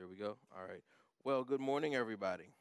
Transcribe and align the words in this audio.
There 0.00 0.08
we 0.08 0.16
go. 0.16 0.38
All 0.56 0.66
right. 0.66 0.82
Well, 1.24 1.44
good 1.44 1.60
morning, 1.60 1.94
everybody. 1.94 2.54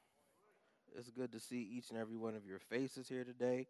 It's 0.94 1.10
good 1.10 1.32
to 1.32 1.40
see 1.40 1.62
each 1.62 1.90
and 1.90 1.98
every 1.98 2.18
one 2.18 2.36
of 2.36 2.46
your 2.46 2.60
faces 2.60 3.08
here 3.08 3.24
today, 3.24 3.68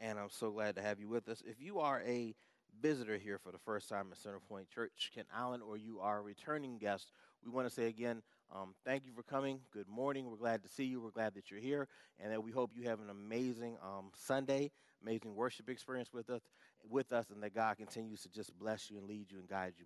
and 0.00 0.18
I'm 0.18 0.28
so 0.28 0.50
glad 0.50 0.74
to 0.74 0.82
have 0.82 0.98
you 0.98 1.08
with 1.08 1.28
us. 1.28 1.40
If 1.46 1.60
you 1.60 1.78
are 1.78 2.02
a 2.04 2.34
visitor 2.82 3.16
here 3.16 3.38
for 3.38 3.52
the 3.52 3.60
first 3.60 3.88
time 3.88 4.08
at 4.10 4.18
Centerpoint 4.18 4.70
Church, 4.74 5.12
Kent 5.14 5.28
Island, 5.32 5.62
or 5.62 5.76
you 5.76 6.00
are 6.00 6.18
a 6.18 6.20
returning 6.20 6.78
guest, 6.78 7.12
we 7.44 7.48
want 7.52 7.68
to 7.68 7.72
say 7.72 7.86
again, 7.86 8.22
um, 8.52 8.74
thank 8.84 9.06
you 9.06 9.12
for 9.12 9.22
coming. 9.22 9.60
Good 9.72 9.86
morning. 9.86 10.28
We're 10.28 10.36
glad 10.36 10.64
to 10.64 10.68
see 10.68 10.86
you. 10.86 11.00
We're 11.00 11.10
glad 11.10 11.34
that 11.34 11.48
you're 11.48 11.60
here, 11.60 11.86
and 12.18 12.32
that 12.32 12.42
we 12.42 12.50
hope 12.50 12.72
you 12.74 12.88
have 12.88 12.98
an 12.98 13.10
amazing 13.10 13.76
um, 13.84 14.10
Sunday, 14.16 14.72
amazing 15.00 15.36
worship 15.36 15.68
experience 15.68 16.12
with 16.12 16.28
us, 16.28 16.42
with 16.90 17.12
us, 17.12 17.30
and 17.30 17.40
that 17.44 17.54
God 17.54 17.76
continues 17.76 18.22
to 18.22 18.28
just 18.30 18.58
bless 18.58 18.90
you 18.90 18.98
and 18.98 19.06
lead 19.06 19.30
you 19.30 19.38
and 19.38 19.48
guide 19.48 19.74
you. 19.78 19.84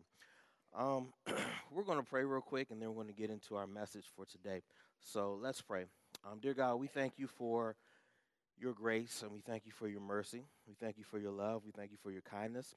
Um, 0.76 1.08
we're 1.72 1.84
going 1.84 1.98
to 1.98 2.08
pray 2.08 2.24
real 2.24 2.40
quick, 2.40 2.70
and 2.70 2.80
then 2.80 2.88
we're 2.88 3.02
going 3.02 3.14
to 3.14 3.20
get 3.20 3.30
into 3.30 3.56
our 3.56 3.66
message 3.66 4.04
for 4.16 4.24
today. 4.24 4.62
So 5.00 5.38
let's 5.40 5.60
pray. 5.60 5.86
Um, 6.24 6.38
dear 6.40 6.54
God, 6.54 6.76
we 6.76 6.86
thank 6.86 7.14
you 7.18 7.26
for 7.26 7.76
your 8.58 8.72
grace, 8.72 9.22
and 9.22 9.32
we 9.32 9.40
thank 9.40 9.66
you 9.66 9.72
for 9.72 9.88
your 9.88 10.00
mercy. 10.00 10.44
We 10.68 10.74
thank 10.74 10.98
you 10.98 11.04
for 11.04 11.18
your 11.18 11.32
love. 11.32 11.62
We 11.64 11.72
thank 11.72 11.90
you 11.90 11.98
for 12.02 12.10
your 12.10 12.22
kindness. 12.22 12.74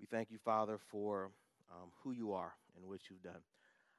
We 0.00 0.06
thank 0.06 0.30
you, 0.30 0.38
Father, 0.38 0.78
for 0.78 1.30
um, 1.70 1.90
who 2.02 2.12
you 2.12 2.32
are 2.32 2.54
and 2.76 2.88
what 2.88 3.00
you've 3.08 3.22
done. 3.22 3.42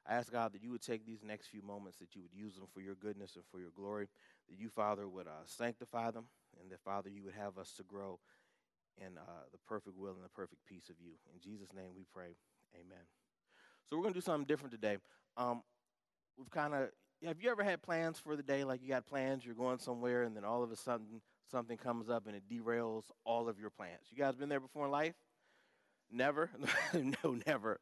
I 0.06 0.14
ask 0.14 0.32
God 0.32 0.52
that 0.52 0.62
you 0.62 0.70
would 0.70 0.82
take 0.82 1.04
these 1.04 1.22
next 1.22 1.48
few 1.48 1.62
moments, 1.62 1.98
that 1.98 2.14
you 2.14 2.22
would 2.22 2.32
use 2.32 2.54
them 2.54 2.66
for 2.72 2.80
your 2.80 2.94
goodness 2.94 3.36
and 3.36 3.44
for 3.50 3.60
your 3.60 3.72
glory, 3.76 4.08
that 4.48 4.58
you, 4.58 4.68
Father, 4.68 5.06
would 5.08 5.26
uh, 5.26 5.44
sanctify 5.44 6.10
them, 6.10 6.24
and 6.60 6.70
that, 6.70 6.80
Father, 6.80 7.10
you 7.10 7.22
would 7.24 7.34
have 7.34 7.58
us 7.58 7.72
to 7.76 7.82
grow 7.82 8.18
in 8.96 9.18
uh, 9.18 9.44
the 9.52 9.58
perfect 9.66 9.96
will 9.96 10.14
and 10.14 10.24
the 10.24 10.30
perfect 10.30 10.64
peace 10.66 10.88
of 10.88 10.96
you. 10.98 11.12
In 11.32 11.40
Jesus' 11.40 11.72
name 11.74 11.90
we 11.94 12.04
pray. 12.12 12.36
Amen. 12.74 13.17
So 13.90 13.96
we're 13.96 14.08
to 14.08 14.14
do 14.14 14.20
something 14.20 14.46
different 14.46 14.72
today. 14.72 14.98
Um, 15.36 15.62
we've 16.36 16.50
kind 16.50 16.74
of, 16.74 16.90
have 17.24 17.40
you 17.40 17.50
ever 17.50 17.64
had 17.64 17.80
plans 17.82 18.18
for 18.18 18.36
the 18.36 18.42
day? 18.42 18.62
Like 18.62 18.82
you 18.82 18.88
got 18.88 19.06
plans, 19.06 19.46
you're 19.46 19.54
going 19.54 19.78
somewhere, 19.78 20.24
and 20.24 20.36
then 20.36 20.44
all 20.44 20.62
of 20.62 20.70
a 20.70 20.76
sudden 20.76 21.22
something 21.50 21.78
comes 21.78 22.10
up 22.10 22.26
and 22.26 22.36
it 22.36 22.42
derails 22.50 23.04
all 23.24 23.48
of 23.48 23.58
your 23.58 23.70
plans. 23.70 24.00
You 24.10 24.18
guys 24.18 24.34
been 24.34 24.50
there 24.50 24.60
before 24.60 24.84
in 24.84 24.90
life? 24.90 25.14
Never? 26.10 26.50
no, 26.92 27.38
never. 27.46 27.80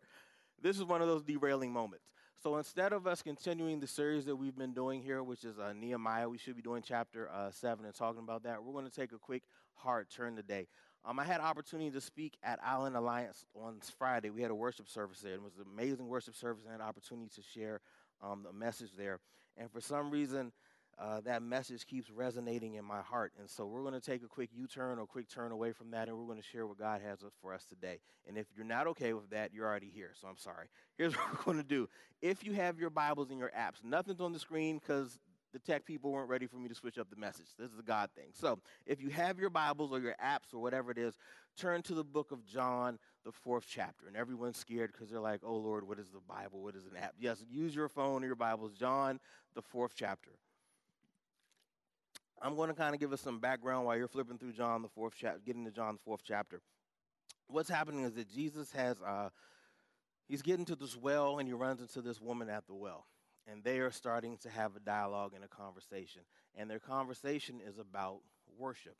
This 0.62 0.76
is 0.76 0.84
one 0.84 1.02
of 1.02 1.08
those 1.08 1.24
derailing 1.24 1.72
moments. 1.72 2.04
So 2.40 2.56
instead 2.56 2.92
of 2.92 3.08
us 3.08 3.22
continuing 3.22 3.80
the 3.80 3.86
series 3.88 4.26
that 4.26 4.36
we've 4.36 4.56
been 4.56 4.74
doing 4.74 5.02
here, 5.02 5.24
which 5.24 5.44
is 5.44 5.58
uh, 5.58 5.72
Nehemiah, 5.72 6.28
we 6.28 6.38
should 6.38 6.54
be 6.54 6.62
doing 6.62 6.82
chapter 6.86 7.28
uh, 7.30 7.50
7 7.50 7.84
and 7.84 7.94
talking 7.94 8.22
about 8.22 8.44
that. 8.44 8.62
We're 8.62 8.72
going 8.72 8.88
to 8.88 8.94
take 8.94 9.12
a 9.12 9.18
quick 9.18 9.42
hard 9.74 10.08
turn 10.08 10.36
today. 10.36 10.68
Um, 11.06 11.20
I 11.20 11.24
had 11.24 11.38
an 11.40 11.46
opportunity 11.46 11.90
to 11.92 12.00
speak 12.00 12.36
at 12.42 12.58
Island 12.64 12.96
Alliance 12.96 13.46
on 13.54 13.76
Friday. 13.96 14.30
We 14.30 14.42
had 14.42 14.50
a 14.50 14.56
worship 14.56 14.88
service 14.88 15.20
there. 15.20 15.34
It 15.34 15.42
was 15.42 15.56
an 15.56 15.66
amazing 15.72 16.08
worship 16.08 16.34
service 16.34 16.64
and 16.64 16.72
had 16.72 16.80
opportunity 16.80 17.30
to 17.36 17.42
share 17.42 17.80
um, 18.20 18.42
the 18.42 18.52
message 18.52 18.90
there. 18.98 19.20
And 19.56 19.70
for 19.70 19.80
some 19.80 20.10
reason, 20.10 20.50
uh, 20.98 21.20
that 21.20 21.42
message 21.42 21.86
keeps 21.86 22.10
resonating 22.10 22.74
in 22.74 22.84
my 22.84 23.02
heart. 23.02 23.32
And 23.38 23.48
so 23.48 23.66
we're 23.66 23.82
going 23.82 23.94
to 23.94 24.00
take 24.00 24.24
a 24.24 24.26
quick 24.26 24.50
U 24.52 24.66
turn 24.66 24.98
or 24.98 25.06
quick 25.06 25.28
turn 25.28 25.52
away 25.52 25.70
from 25.70 25.92
that, 25.92 26.08
and 26.08 26.18
we're 26.18 26.26
going 26.26 26.40
to 26.40 26.44
share 26.44 26.66
what 26.66 26.78
God 26.78 27.00
has 27.02 27.20
for 27.40 27.54
us 27.54 27.64
today. 27.64 28.00
And 28.26 28.36
if 28.36 28.46
you're 28.56 28.66
not 28.66 28.88
okay 28.88 29.12
with 29.12 29.30
that, 29.30 29.52
you're 29.54 29.66
already 29.66 29.90
here. 29.94 30.10
So 30.20 30.26
I'm 30.26 30.38
sorry. 30.38 30.66
Here's 30.98 31.12
what 31.16 31.30
we're 31.32 31.44
going 31.52 31.62
to 31.62 31.68
do. 31.68 31.88
If 32.20 32.42
you 32.42 32.54
have 32.54 32.80
your 32.80 32.90
Bibles 32.90 33.30
and 33.30 33.38
your 33.38 33.52
apps, 33.56 33.84
nothing's 33.84 34.20
on 34.20 34.32
the 34.32 34.40
screen 34.40 34.78
because 34.78 35.20
the 35.56 35.72
tech 35.72 35.86
people 35.86 36.12
weren't 36.12 36.28
ready 36.28 36.46
for 36.46 36.56
me 36.56 36.68
to 36.68 36.74
switch 36.74 36.98
up 36.98 37.08
the 37.08 37.16
message. 37.16 37.46
This 37.58 37.70
is 37.70 37.78
a 37.78 37.82
God 37.82 38.10
thing. 38.14 38.26
So 38.34 38.58
if 38.84 39.00
you 39.00 39.08
have 39.08 39.38
your 39.38 39.48
Bibles 39.48 39.90
or 39.90 39.98
your 39.98 40.14
apps 40.22 40.52
or 40.52 40.58
whatever 40.58 40.90
it 40.90 40.98
is, 40.98 41.16
turn 41.56 41.80
to 41.84 41.94
the 41.94 42.04
book 42.04 42.30
of 42.30 42.44
John, 42.44 42.98
the 43.24 43.32
fourth 43.32 43.64
chapter. 43.66 44.06
And 44.06 44.18
everyone's 44.18 44.58
scared 44.58 44.92
because 44.92 45.08
they're 45.08 45.18
like, 45.18 45.40
oh 45.42 45.56
Lord, 45.56 45.88
what 45.88 45.98
is 45.98 46.10
the 46.10 46.20
Bible? 46.28 46.62
What 46.62 46.76
is 46.76 46.84
an 46.84 46.98
app? 47.02 47.14
Yes, 47.18 47.42
use 47.48 47.74
your 47.74 47.88
phone 47.88 48.22
or 48.22 48.26
your 48.26 48.36
Bibles. 48.36 48.72
John, 48.74 49.18
the 49.54 49.62
fourth 49.62 49.92
chapter. 49.96 50.32
I'm 52.42 52.54
going 52.54 52.68
to 52.68 52.74
kind 52.74 52.94
of 52.94 53.00
give 53.00 53.14
us 53.14 53.22
some 53.22 53.40
background 53.40 53.86
while 53.86 53.96
you're 53.96 54.08
flipping 54.08 54.36
through 54.36 54.52
John 54.52 54.82
the 54.82 54.88
fourth 54.88 55.14
chapter, 55.18 55.40
getting 55.46 55.64
to 55.64 55.70
John 55.70 55.94
the 55.94 56.02
fourth 56.04 56.20
chapter. 56.22 56.60
What's 57.48 57.70
happening 57.70 58.04
is 58.04 58.12
that 58.16 58.28
Jesus 58.28 58.72
has, 58.72 58.98
uh, 59.00 59.30
he's 60.28 60.42
getting 60.42 60.66
to 60.66 60.76
this 60.76 60.98
well 60.98 61.38
and 61.38 61.48
he 61.48 61.54
runs 61.54 61.80
into 61.80 62.02
this 62.02 62.20
woman 62.20 62.50
at 62.50 62.66
the 62.66 62.74
well. 62.74 63.06
And 63.50 63.62
they 63.62 63.78
are 63.78 63.90
starting 63.90 64.36
to 64.38 64.50
have 64.50 64.74
a 64.76 64.80
dialogue 64.80 65.32
and 65.34 65.44
a 65.44 65.48
conversation. 65.48 66.22
And 66.56 66.68
their 66.68 66.80
conversation 66.80 67.60
is 67.66 67.78
about 67.78 68.20
worship. 68.58 68.96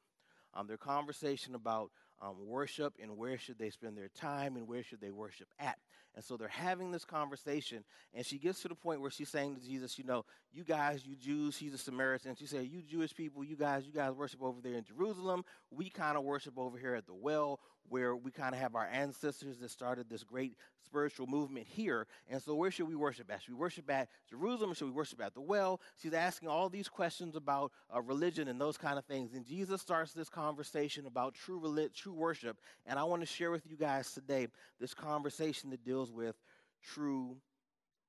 Um, 0.55 0.67
their 0.67 0.77
conversation 0.77 1.55
about 1.55 1.91
um, 2.23 2.35
worship 2.47 2.95
and 3.03 3.17
where 3.17 3.37
should 3.39 3.59
they 3.59 3.71
spend 3.71 3.97
their 3.97 4.09
time 4.09 4.57
and 4.57 4.67
where 4.67 4.83
should 4.83 5.01
they 5.01 5.11
worship 5.11 5.49
at. 5.59 5.79
And 6.15 6.25
so 6.25 6.39
they're 6.39 6.49
having 6.49 6.91
this 6.91 7.05
conversation, 7.05 7.85
and 8.15 8.25
she 8.25 8.39
gets 8.39 8.63
to 8.63 8.69
the 8.69 8.75
point 8.75 9.03
where 9.03 9.11
she's 9.11 9.29
saying 9.29 9.57
to 9.57 9.61
Jesus, 9.61 9.99
You 9.99 10.05
know, 10.05 10.25
you 10.51 10.65
guys, 10.65 11.05
you 11.05 11.15
Jews, 11.15 11.59
he's 11.59 11.75
a 11.75 11.79
Samaritan. 11.79 12.37
She 12.37 12.47
said, 12.47 12.67
You 12.67 12.81
Jewish 12.81 13.15
people, 13.15 13.45
you 13.45 13.55
guys, 13.55 13.85
you 13.85 13.93
guys 13.93 14.15
worship 14.15 14.43
over 14.43 14.63
there 14.63 14.77
in 14.79 14.85
Jerusalem. 14.85 15.45
We 15.71 15.91
kind 15.91 16.17
of 16.17 16.25
worship 16.25 16.55
over 16.57 16.79
here 16.79 16.95
at 16.95 17.07
the 17.07 17.15
well, 17.15 17.61
where 17.89 18.17
we 18.17 18.31
kind 18.31 18.55
of 18.55 18.61
have 18.61 18.75
our 18.75 18.87
ancestors 18.87 19.59
that 19.59 19.71
started 19.71 20.09
this 20.09 20.25
great 20.25 20.57
spiritual 20.85 21.27
movement 21.27 21.67
here. 21.67 22.07
And 22.29 22.43
so, 22.43 22.55
where 22.55 22.71
should 22.71 22.89
we 22.89 22.95
worship 22.95 23.31
at? 23.31 23.43
Should 23.43 23.55
we 23.55 23.61
worship 23.61 23.91
at 23.91 24.09
Jerusalem 24.31 24.71
or 24.71 24.75
should 24.75 24.87
we 24.87 24.93
worship 24.93 25.21
at 25.23 25.35
the 25.35 25.41
well? 25.41 25.81
She's 26.01 26.15
asking 26.15 26.49
all 26.49 26.69
these 26.69 26.89
questions 26.89 27.37
about 27.37 27.73
uh, 27.95 28.01
religion 28.01 28.49
and 28.49 28.61
those 28.61 28.79
kind 28.79 28.99
of 28.99 29.05
things. 29.05 29.35
And 29.35 29.45
Jesus 29.45 29.81
starts 29.83 30.13
this 30.13 30.29
conversation 30.29 31.07
about 31.07 31.35
true, 31.35 31.59
relig- 31.59 31.95
true 31.95 32.15
worship. 32.15 32.59
And 32.87 32.99
I 32.99 33.05
want 33.05 33.23
to 33.23 33.27
share 33.27 33.51
with 33.51 33.67
you 33.69 33.77
guys 33.77 34.13
today 34.13 34.49
this 34.81 34.95
conversation 34.95 35.71
that 35.71 35.85
deals 35.85 36.13
with 36.13 36.37
true 36.83 37.37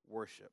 worship. 0.07 0.51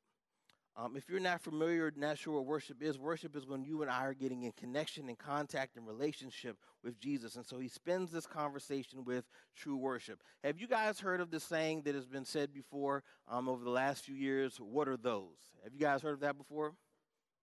Um, 0.77 0.97
if 0.97 1.09
you're 1.09 1.21
not 1.21 1.39
familiar, 1.39 1.91
not 1.95 2.17
sure 2.17 2.33
what 2.33 2.45
worship 2.45 2.81
is, 2.81 2.99
worship 2.99 3.33
is 3.37 3.47
when 3.47 3.63
you 3.63 3.81
and 3.81 3.89
I 3.89 4.03
are 4.05 4.13
getting 4.13 4.43
in 4.43 4.51
connection 4.51 5.07
and 5.07 5.17
contact 5.17 5.77
and 5.77 5.87
relationship 5.87 6.57
with 6.83 6.99
Jesus. 6.99 7.37
And 7.37 7.45
so 7.45 7.59
he 7.59 7.69
spends 7.69 8.11
this 8.11 8.27
conversation 8.27 9.05
with 9.05 9.23
true 9.55 9.77
worship. 9.77 10.21
Have 10.43 10.59
you 10.59 10.67
guys 10.67 10.99
heard 10.99 11.21
of 11.21 11.31
the 11.31 11.39
saying 11.39 11.83
that 11.83 11.95
has 11.95 12.07
been 12.07 12.25
said 12.25 12.53
before 12.53 13.03
um, 13.29 13.47
over 13.47 13.63
the 13.63 13.69
last 13.69 14.03
few 14.03 14.15
years? 14.15 14.57
What 14.59 14.89
are 14.89 14.97
those? 14.97 15.37
Have 15.63 15.73
you 15.73 15.79
guys 15.79 16.01
heard 16.01 16.15
of 16.15 16.19
that 16.19 16.37
before? 16.37 16.73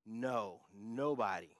No, 0.04 0.60
nobody. 0.78 1.56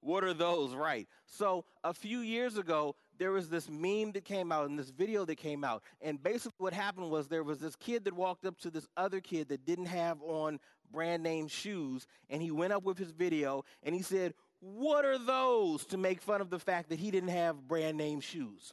What 0.00 0.24
are 0.24 0.34
those? 0.34 0.74
Right. 0.74 1.08
So 1.24 1.64
a 1.84 1.94
few 1.94 2.18
years 2.20 2.58
ago, 2.58 2.96
there 3.20 3.30
was 3.30 3.50
this 3.50 3.68
meme 3.68 4.12
that 4.12 4.24
came 4.24 4.50
out 4.50 4.68
and 4.70 4.78
this 4.78 4.88
video 4.88 5.26
that 5.26 5.36
came 5.36 5.62
out. 5.62 5.82
And 6.00 6.20
basically, 6.20 6.56
what 6.56 6.72
happened 6.72 7.10
was 7.10 7.28
there 7.28 7.44
was 7.44 7.58
this 7.58 7.76
kid 7.76 8.04
that 8.06 8.14
walked 8.14 8.46
up 8.46 8.58
to 8.60 8.70
this 8.70 8.88
other 8.96 9.20
kid 9.20 9.50
that 9.50 9.66
didn't 9.66 9.86
have 9.86 10.22
on 10.22 10.58
brand 10.90 11.22
name 11.22 11.46
shoes. 11.46 12.06
And 12.30 12.40
he 12.40 12.50
went 12.50 12.72
up 12.72 12.82
with 12.82 12.96
his 12.96 13.10
video 13.10 13.64
and 13.82 13.94
he 13.94 14.00
said, 14.00 14.32
What 14.60 15.04
are 15.04 15.18
those? 15.18 15.84
to 15.86 15.98
make 15.98 16.22
fun 16.22 16.40
of 16.40 16.48
the 16.48 16.58
fact 16.58 16.88
that 16.88 16.98
he 16.98 17.10
didn't 17.10 17.28
have 17.28 17.68
brand 17.68 17.98
name 17.98 18.20
shoes. 18.20 18.72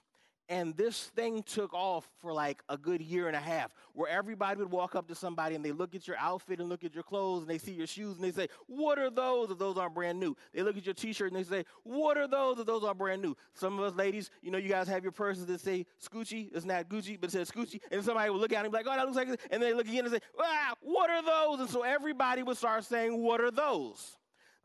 And 0.50 0.78
this 0.78 1.08
thing 1.08 1.44
took 1.44 1.74
off 1.74 2.08
for 2.22 2.32
like 2.32 2.64
a 2.70 2.78
good 2.78 3.02
year 3.02 3.28
and 3.28 3.36
a 3.36 3.40
half, 3.40 3.74
where 3.94 4.10
everybody 4.10 4.60
would 4.60 4.72
walk 4.72 4.96
up 4.96 5.08
to 5.10 5.16
somebody 5.16 5.56
and 5.56 5.66
they 5.66 5.74
look 5.74 5.94
at 5.94 6.08
your 6.08 6.18
outfit 6.18 6.60
and 6.60 6.70
look 6.70 6.86
at 6.86 6.94
your 6.94 7.04
clothes 7.04 7.42
and 7.42 7.50
they 7.50 7.58
see 7.58 7.74
your 7.74 7.88
shoes 7.88 8.16
and 8.16 8.24
they 8.24 8.32
say, 8.32 8.48
What 8.68 8.98
are 8.98 9.10
those 9.10 9.52
if 9.52 9.58
those 9.58 9.78
aren't 9.78 9.94
brand 9.94 10.20
new? 10.20 10.38
They 10.54 10.62
look 10.62 10.78
at 10.78 10.86
your 10.86 10.94
t 10.94 11.12
shirt 11.12 11.34
and 11.34 11.40
they 11.40 11.44
say, 11.44 11.66
What 11.84 12.18
are 12.18 12.28
those 12.28 12.60
if 12.60 12.66
those 12.66 12.84
aren't 12.86 12.98
brand 12.98 13.22
new? 13.22 13.36
Some 13.56 13.78
of 13.78 13.84
us 13.84 13.96
ladies, 13.96 14.30
you 14.42 14.52
know, 14.52 14.58
you 14.58 14.70
guys 14.70 14.88
have 14.88 15.04
your 15.04 15.12
purses 15.12 15.48
that 15.48 15.60
say 15.60 15.86
Scoochie. 16.02 16.50
It's 16.54 16.66
not 16.66 16.88
Gucci, 16.88 17.20
but 17.20 17.30
it 17.30 17.34
says 17.34 17.52
Scoochie. 17.52 17.82
And 17.92 18.04
somebody 18.04 18.30
would 18.30 18.40
look 18.40 18.54
at 18.54 18.62
it 18.62 18.66
and 18.68 18.72
be 18.72 18.78
like, 18.78 18.88
Oh, 18.88 18.96
that 18.96 19.06
looks 19.06 19.18
like 19.18 19.28
this. 19.28 19.38
And 19.52 19.62
they 19.62 19.74
look 19.74 19.88
again 19.88 20.06
and 20.06 20.14
say, 20.14 20.22
Ah, 20.40 20.76
what 20.82 21.10
are 21.10 21.24
those? 21.24 21.60
And 21.60 21.70
so 21.70 21.82
everybody 21.82 22.42
would 22.42 22.58
start 22.58 22.86
saying, 22.86 23.22
What 23.22 23.42
are 23.42 23.52
those? 23.52 24.18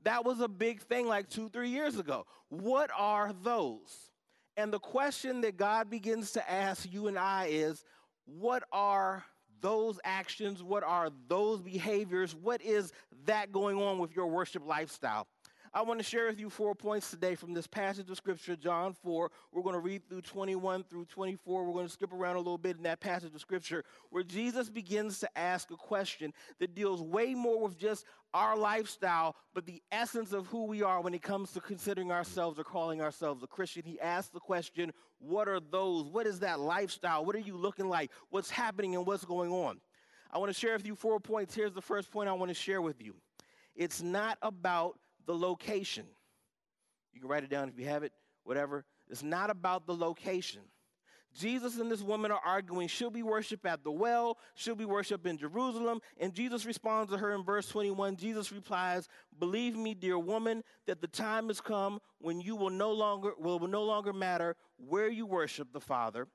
That 0.04 0.24
was 0.24 0.40
a 0.40 0.48
big 0.48 0.80
thing 0.82 1.08
like 1.08 1.28
two, 1.28 1.48
three 1.48 1.70
years 1.70 1.98
ago. 1.98 2.26
What 2.48 2.90
are 2.96 3.32
those? 3.42 4.11
And 4.56 4.72
the 4.72 4.78
question 4.78 5.40
that 5.42 5.56
God 5.56 5.88
begins 5.88 6.32
to 6.32 6.50
ask 6.50 6.90
you 6.92 7.08
and 7.08 7.18
I 7.18 7.46
is 7.46 7.84
what 8.26 8.62
are 8.72 9.24
those 9.60 9.98
actions? 10.04 10.62
What 10.62 10.82
are 10.82 11.10
those 11.28 11.60
behaviors? 11.60 12.34
What 12.34 12.60
is 12.62 12.92
that 13.24 13.52
going 13.52 13.80
on 13.80 13.98
with 13.98 14.14
your 14.14 14.26
worship 14.26 14.66
lifestyle? 14.66 15.26
I 15.74 15.80
want 15.80 16.00
to 16.00 16.04
share 16.04 16.26
with 16.26 16.38
you 16.38 16.50
four 16.50 16.74
points 16.74 17.08
today 17.08 17.34
from 17.34 17.54
this 17.54 17.66
passage 17.66 18.10
of 18.10 18.16
Scripture, 18.18 18.56
John 18.56 18.92
4. 18.92 19.30
We're 19.52 19.62
going 19.62 19.72
to 19.72 19.80
read 19.80 20.06
through 20.06 20.20
21 20.20 20.84
through 20.84 21.06
24. 21.06 21.64
We're 21.64 21.72
going 21.72 21.86
to 21.86 21.92
skip 21.92 22.12
around 22.12 22.36
a 22.36 22.40
little 22.40 22.58
bit 22.58 22.76
in 22.76 22.82
that 22.82 23.00
passage 23.00 23.34
of 23.34 23.40
Scripture 23.40 23.82
where 24.10 24.22
Jesus 24.22 24.68
begins 24.68 25.18
to 25.20 25.38
ask 25.38 25.70
a 25.70 25.76
question 25.76 26.34
that 26.58 26.74
deals 26.74 27.00
way 27.00 27.34
more 27.34 27.62
with 27.62 27.78
just 27.78 28.04
our 28.34 28.54
lifestyle, 28.54 29.34
but 29.54 29.64
the 29.64 29.82
essence 29.90 30.34
of 30.34 30.46
who 30.48 30.66
we 30.66 30.82
are 30.82 31.00
when 31.00 31.14
it 31.14 31.22
comes 31.22 31.52
to 31.52 31.60
considering 31.60 32.12
ourselves 32.12 32.58
or 32.58 32.64
calling 32.64 33.00
ourselves 33.00 33.42
a 33.42 33.46
Christian. 33.46 33.82
He 33.86 33.98
asks 33.98 34.28
the 34.28 34.40
question, 34.40 34.92
What 35.20 35.48
are 35.48 35.60
those? 35.60 36.04
What 36.06 36.26
is 36.26 36.40
that 36.40 36.60
lifestyle? 36.60 37.24
What 37.24 37.34
are 37.34 37.38
you 37.40 37.56
looking 37.56 37.88
like? 37.88 38.10
What's 38.28 38.50
happening 38.50 38.94
and 38.94 39.06
what's 39.06 39.24
going 39.24 39.50
on? 39.50 39.80
I 40.30 40.36
want 40.36 40.52
to 40.52 40.58
share 40.58 40.76
with 40.76 40.86
you 40.86 40.96
four 40.96 41.18
points. 41.18 41.54
Here's 41.54 41.72
the 41.72 41.80
first 41.80 42.10
point 42.10 42.28
I 42.28 42.32
want 42.34 42.50
to 42.50 42.54
share 42.54 42.82
with 42.82 43.00
you 43.00 43.14
it's 43.74 44.02
not 44.02 44.36
about 44.42 44.98
the 45.26 45.34
location. 45.34 46.04
You 47.12 47.20
can 47.20 47.28
write 47.28 47.44
it 47.44 47.50
down 47.50 47.68
if 47.68 47.78
you 47.78 47.86
have 47.86 48.02
it, 48.02 48.12
whatever. 48.44 48.84
It's 49.08 49.22
not 49.22 49.50
about 49.50 49.86
the 49.86 49.94
location. 49.94 50.62
Jesus 51.34 51.78
and 51.78 51.90
this 51.90 52.02
woman 52.02 52.30
are 52.30 52.40
arguing 52.44 52.88
should 52.88 53.14
we 53.14 53.22
worship 53.22 53.64
at 53.64 53.82
the 53.84 53.90
well? 53.90 54.38
Should 54.54 54.78
we 54.78 54.84
worship 54.84 55.26
in 55.26 55.38
Jerusalem? 55.38 56.00
And 56.18 56.34
Jesus 56.34 56.66
responds 56.66 57.10
to 57.10 57.18
her 57.18 57.32
in 57.32 57.42
verse 57.42 57.68
21. 57.68 58.16
Jesus 58.16 58.52
replies, 58.52 59.08
Believe 59.38 59.76
me, 59.76 59.94
dear 59.94 60.18
woman, 60.18 60.62
that 60.86 61.00
the 61.00 61.06
time 61.06 61.48
has 61.48 61.60
come 61.60 62.00
when 62.18 62.40
you 62.40 62.54
will 62.54 62.70
no 62.70 62.92
longer 62.92 63.32
will 63.38 63.58
no 63.60 63.82
longer 63.82 64.12
matter 64.12 64.56
where 64.76 65.08
you 65.08 65.24
worship 65.24 65.72
the 65.72 65.80
Father, 65.80 66.26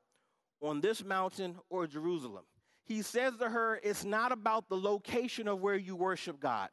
on 0.62 0.82
this 0.82 1.04
mountain 1.04 1.56
or 1.70 1.86
Jerusalem. 1.86 2.46
He 2.86 3.02
says 3.02 3.36
to 3.38 3.50
her, 3.50 3.80
It's 3.84 4.04
not 4.04 4.32
about 4.32 4.70
the 4.70 4.78
location 4.78 5.48
of 5.48 5.60
where 5.60 5.76
you 5.76 5.96
worship 5.96 6.40
God. 6.40 6.70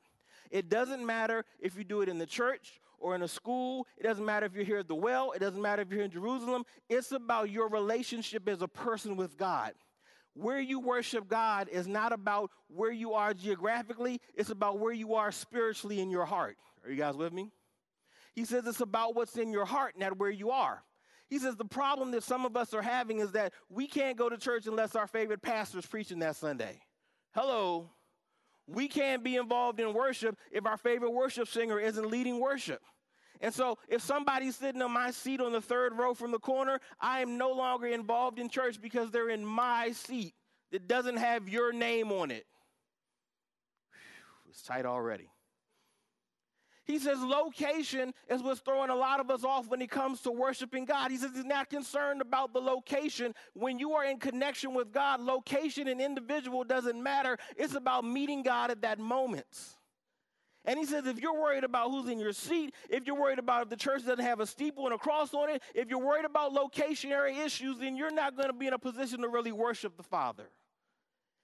It 0.50 0.69
doesn't 0.69 1.05
matter 1.05 1.44
if 1.61 1.76
you 1.76 1.85
do 1.85 2.02
it 2.02 2.08
in 2.08 2.19
the 2.19 2.26
church 2.26 2.81
or 2.99 3.14
in 3.14 3.23
a 3.23 3.29
school. 3.29 3.87
It 3.96 4.02
doesn't 4.02 4.25
matter 4.25 4.46
if 4.46 4.55
you're 4.55 4.64
here 4.64 4.79
at 4.79 4.88
the 4.88 4.94
well. 4.94 5.32
It 5.32 5.38
doesn't 5.38 5.61
matter 5.61 5.82
if 5.82 5.91
you're 5.91 6.05
in 6.05 6.11
Jerusalem. 6.11 6.64
It's 6.88 7.12
about 7.12 7.50
your 7.50 7.69
relationship 7.69 8.49
as 8.49 8.62
a 8.62 8.69
person 8.69 9.17
with 9.17 9.37
God. 9.37 9.73
Where 10.35 10.61
you 10.61 10.81
worship 10.81 11.29
God 11.29 11.69
is 11.69 11.87
not 11.87 12.12
about 12.12 12.50
where 12.69 12.91
you 12.91 13.12
are 13.12 13.35
geographically, 13.35 14.20
it's 14.35 14.50
about 14.50 14.81
where 14.81 14.93
you 14.93 15.14
are 15.14 15.31
spiritually 15.31 16.00
in 16.00 16.11
your 16.11 16.25
heart. 16.25 16.56
Are 16.85 16.90
you 16.90 16.97
guys 16.97 17.14
with 17.14 17.32
me? 17.32 17.50
He 18.35 18.44
says 18.44 18.67
it's 18.67 18.81
about 18.81 19.14
what's 19.14 19.37
in 19.37 19.52
your 19.52 19.64
heart, 19.64 19.94
not 19.97 20.19
where 20.19 20.31
you 20.31 20.50
are. 20.50 20.82
He 21.29 21.38
says 21.38 21.56
the 21.56 21.64
problem 21.64 22.11
that 22.12 22.23
some 22.23 22.44
of 22.44 22.56
us 22.56 22.75
are 22.75 22.82
having 22.82 23.20
is 23.20 23.32
that 23.32 23.52
we 23.69 23.87
can't 23.87 24.17
go 24.17 24.29
to 24.29 24.37
church 24.37 24.67
unless 24.67 24.97
our 24.97 25.06
favorite 25.06 25.40
pastor's 25.40 25.87
preaching 25.87 26.19
that 26.19 26.37
Sunday. 26.37 26.81
Hello. 27.32 27.90
We 28.66 28.88
can't 28.88 29.22
be 29.22 29.37
involved 29.37 29.78
in 29.81 29.93
worship 29.93 30.38
if 30.50 30.66
our 30.66 30.76
favorite 30.76 31.11
worship 31.11 31.49
singer 31.49 31.78
isn't 31.78 32.11
leading 32.11 32.40
worship. 32.40 32.82
And 33.40 33.52
so, 33.52 33.78
if 33.88 34.00
somebody's 34.00 34.56
sitting 34.56 34.81
on 34.81 34.93
my 34.93 35.11
seat 35.11 35.40
on 35.40 35.52
the 35.52 35.61
third 35.61 35.99
row 35.99 36.14
from 36.14 36.31
the 36.31 36.38
corner, 36.38 36.78
I 37.00 37.20
am 37.20 37.37
no 37.37 37.50
longer 37.50 37.87
involved 37.87 38.38
in 38.38 38.49
church 38.49 38.81
because 38.81 39.11
they're 39.11 39.28
in 39.28 39.44
my 39.44 39.93
seat 39.93 40.34
that 40.72 40.88
doesn't 40.88 41.16
have 41.16 41.49
your 41.49 41.72
name 41.72 42.11
on 42.11 42.31
it. 42.31 42.46
It's 44.49 44.62
tight 44.62 44.87
already. 44.87 45.28
He 46.84 46.98
says 46.98 47.19
location 47.20 48.12
is 48.28 48.42
what's 48.42 48.60
throwing 48.60 48.90
a 48.90 48.94
lot 48.94 49.19
of 49.19 49.31
us 49.31 49.42
off 49.42 49.69
when 49.69 49.81
it 49.81 49.90
comes 49.90 50.20
to 50.22 50.31
worshiping 50.31 50.84
God. 50.84 51.10
He 51.10 51.16
says 51.16 51.31
he's 51.34 51.44
not 51.44 51.70
concerned 51.70 52.20
about 52.20 52.52
the 52.52 52.60
location. 52.60 53.34
When 53.54 53.78
you 53.78 53.92
are 53.92 54.04
in 54.04 54.19
connection 54.19 54.75
with 54.75 54.92
God, 54.92 55.20
location 55.20 55.88
and 55.88 56.00
individual 56.00 56.62
doesn't 56.62 57.02
matter. 57.02 57.38
It's 57.56 57.75
about 57.75 58.04
meeting 58.04 58.42
God 58.42 58.70
at 58.70 58.82
that 58.82 58.98
moment. 58.98 59.46
And 60.66 60.78
he 60.78 60.86
says, 60.86 61.06
if 61.06 61.20
you're 61.20 61.38
worried 61.38 61.64
about 61.64 61.90
who's 61.90 62.08
in 62.08 62.19
your 62.19 62.32
seat, 62.32 62.75
if 62.88 63.06
you're 63.06 63.20
worried 63.20 63.38
about 63.38 63.64
if 63.64 63.69
the 63.69 63.76
church 63.76 64.04
doesn't 64.04 64.25
have 64.25 64.40
a 64.40 64.46
steeple 64.46 64.87
and 64.87 64.94
a 64.94 64.98
cross 64.98 65.34
on 65.34 65.50
it, 65.50 65.62
if 65.75 65.88
you're 65.88 65.98
worried 65.98 66.25
about 66.25 66.52
locationary 66.52 67.44
issues, 67.44 67.78
then 67.78 67.96
you're 67.96 68.10
not 68.10 68.37
going 68.37 68.48
to 68.48 68.54
be 68.54 68.66
in 68.66 68.72
a 68.72 68.78
position 68.78 69.20
to 69.20 69.28
really 69.28 69.52
worship 69.52 69.96
the 69.96 70.02
Father. 70.02 70.48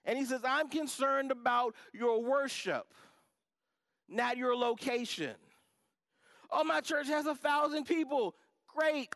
And 0.07 0.17
he 0.17 0.25
says, 0.25 0.41
I'm 0.45 0.69
concerned 0.69 1.31
about 1.31 1.75
your 1.93 2.23
worship, 2.23 2.87
not 4.11 4.37
your 4.37 4.57
location. 4.57 5.35
Oh, 6.51 6.65
my 6.65 6.81
church 6.81 7.07
has 7.09 7.27
a 7.27 7.35
thousand 7.35 7.85
people. 7.85 8.35
Great. 8.67 9.09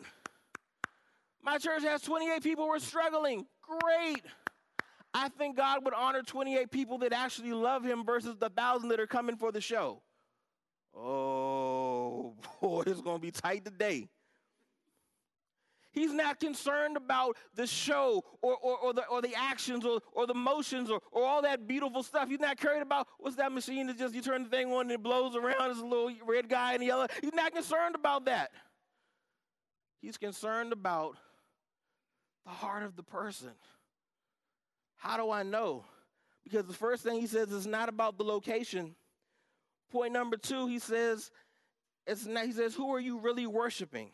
My 1.43 1.59
church 1.59 1.83
has 1.83 2.01
28 2.03 2.43
people. 2.43 2.69
We're 2.69 2.79
struggling. 2.79 3.47
Great. 3.63 4.23
I 5.13 5.29
think 5.29 5.57
God 5.57 5.85
would 5.85 5.95
honor 5.95 6.23
28 6.23 6.71
people 6.71 6.99
that 6.99 7.13
actually 7.13 7.53
love 7.53 7.85
him 7.85 8.05
versus 8.05 8.37
the 8.39 8.51
thousand 8.51 8.89
that 8.89 9.01
are 9.01 9.07
coming 9.07 9.37
for 9.37 9.53
the 9.53 9.61
show. 9.61 10.03
Oh, 10.97 12.35
boy, 12.61 12.83
it's 12.87 13.01
going 13.01 13.19
to 13.19 13.23
be 13.23 13.31
tight 13.31 13.65
today. 13.65 14.09
He's 15.95 16.13
not 16.13 16.41
concerned 16.41 16.97
about 16.97 17.37
the 17.55 17.67
show 17.69 18.25
or, 18.43 18.57
or, 18.57 18.79
or, 18.79 18.93
the, 18.93 19.07
or 19.07 19.23
the 19.23 19.33
actions 19.37 19.85
or, 19.85 20.01
or 20.13 20.27
the 20.27 20.35
motions 20.35 20.91
or, 20.91 21.01
or 21.13 21.25
all 21.25 21.41
that 21.43 21.69
beautiful 21.69 22.03
stuff. 22.03 22.29
He's 22.29 22.41
not 22.41 22.59
caring 22.59 22.83
about 22.83 23.07
what's 23.19 23.37
that 23.37 23.53
machine 23.53 23.87
that 23.87 23.97
just 23.97 24.13
you 24.13 24.21
turn 24.21 24.43
the 24.43 24.49
thing 24.51 24.73
on 24.73 24.83
and 24.83 24.91
it 24.91 25.03
blows 25.03 25.37
around. 25.37 25.55
There's 25.61 25.79
a 25.79 25.87
little 25.87 26.13
red 26.27 26.49
guy 26.49 26.75
and 26.75 26.83
yellow. 26.83 27.07
He's 27.23 27.33
not 27.33 27.55
concerned 27.55 27.95
about 27.95 28.25
that. 28.25 28.51
He's 30.03 30.19
concerned 30.19 30.73
about 30.73 31.17
the 32.45 32.51
heart 32.51 32.83
of 32.83 32.97
the 32.97 33.05
person. 33.05 33.53
How 34.97 35.17
do 35.17 35.31
I 35.31 35.45
know? 35.45 35.85
Because 36.43 36.67
the 36.67 36.75
first 36.75 37.05
thing 37.05 37.21
he 37.21 37.29
says 37.29 37.53
is 37.53 37.69
not 37.69 37.89
about 37.89 38.19
the 38.19 38.25
location. 38.25 38.97
Point 39.93 40.13
number 40.13 40.37
two, 40.37 40.67
he 40.67 40.81
says, 40.81 41.31
it's 42.05 42.27
not, 42.27 42.47
he 42.47 42.53
says, 42.53 42.75
who 42.75 42.93
are 42.93 43.01
you 43.01 43.21
really 43.21 43.47
worshiping? 43.47 44.11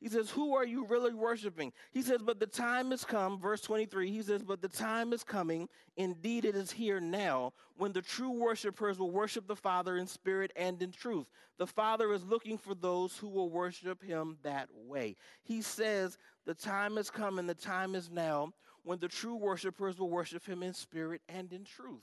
He 0.00 0.08
says, 0.08 0.30
Who 0.30 0.54
are 0.54 0.64
you 0.64 0.86
really 0.86 1.12
worshiping? 1.12 1.72
He 1.90 2.02
says, 2.02 2.22
But 2.22 2.38
the 2.38 2.46
time 2.46 2.92
has 2.92 3.04
come, 3.04 3.40
verse 3.40 3.60
23, 3.62 4.10
he 4.10 4.22
says, 4.22 4.42
But 4.42 4.62
the 4.62 4.68
time 4.68 5.12
is 5.12 5.24
coming, 5.24 5.68
indeed 5.96 6.44
it 6.44 6.54
is 6.54 6.70
here 6.70 7.00
now, 7.00 7.52
when 7.76 7.92
the 7.92 8.02
true 8.02 8.30
worshipers 8.30 8.98
will 8.98 9.10
worship 9.10 9.48
the 9.48 9.56
Father 9.56 9.96
in 9.96 10.06
spirit 10.06 10.52
and 10.54 10.80
in 10.82 10.92
truth. 10.92 11.26
The 11.58 11.66
Father 11.66 12.12
is 12.12 12.24
looking 12.24 12.58
for 12.58 12.74
those 12.74 13.16
who 13.16 13.28
will 13.28 13.50
worship 13.50 14.02
him 14.02 14.38
that 14.42 14.68
way. 14.72 15.16
He 15.42 15.62
says, 15.62 16.16
The 16.44 16.54
time 16.54 16.96
has 16.96 17.10
come 17.10 17.38
and 17.38 17.48
the 17.48 17.54
time 17.54 17.94
is 17.96 18.10
now 18.10 18.52
when 18.84 19.00
the 19.00 19.08
true 19.08 19.36
worshipers 19.36 19.98
will 19.98 20.10
worship 20.10 20.46
him 20.46 20.62
in 20.62 20.74
spirit 20.74 21.22
and 21.28 21.52
in 21.52 21.64
truth. 21.64 22.02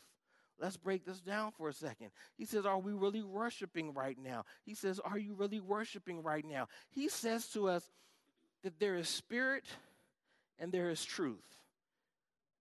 Let's 0.59 0.77
break 0.77 1.05
this 1.05 1.19
down 1.19 1.51
for 1.51 1.67
a 1.67 1.73
second. 1.73 2.11
He 2.37 2.45
says, 2.45 2.65
Are 2.65 2.79
we 2.79 2.93
really 2.93 3.23
worshiping 3.23 3.93
right 3.93 4.17
now? 4.17 4.45
He 4.63 4.73
says, 4.73 4.99
Are 4.99 5.17
you 5.17 5.33
really 5.33 5.59
worshiping 5.59 6.23
right 6.23 6.45
now? 6.45 6.67
He 6.89 7.09
says 7.09 7.47
to 7.49 7.67
us 7.67 7.89
that 8.63 8.79
there 8.79 8.95
is 8.95 9.09
spirit 9.09 9.65
and 10.57 10.71
there 10.71 10.89
is 10.89 11.03
truth. 11.03 11.43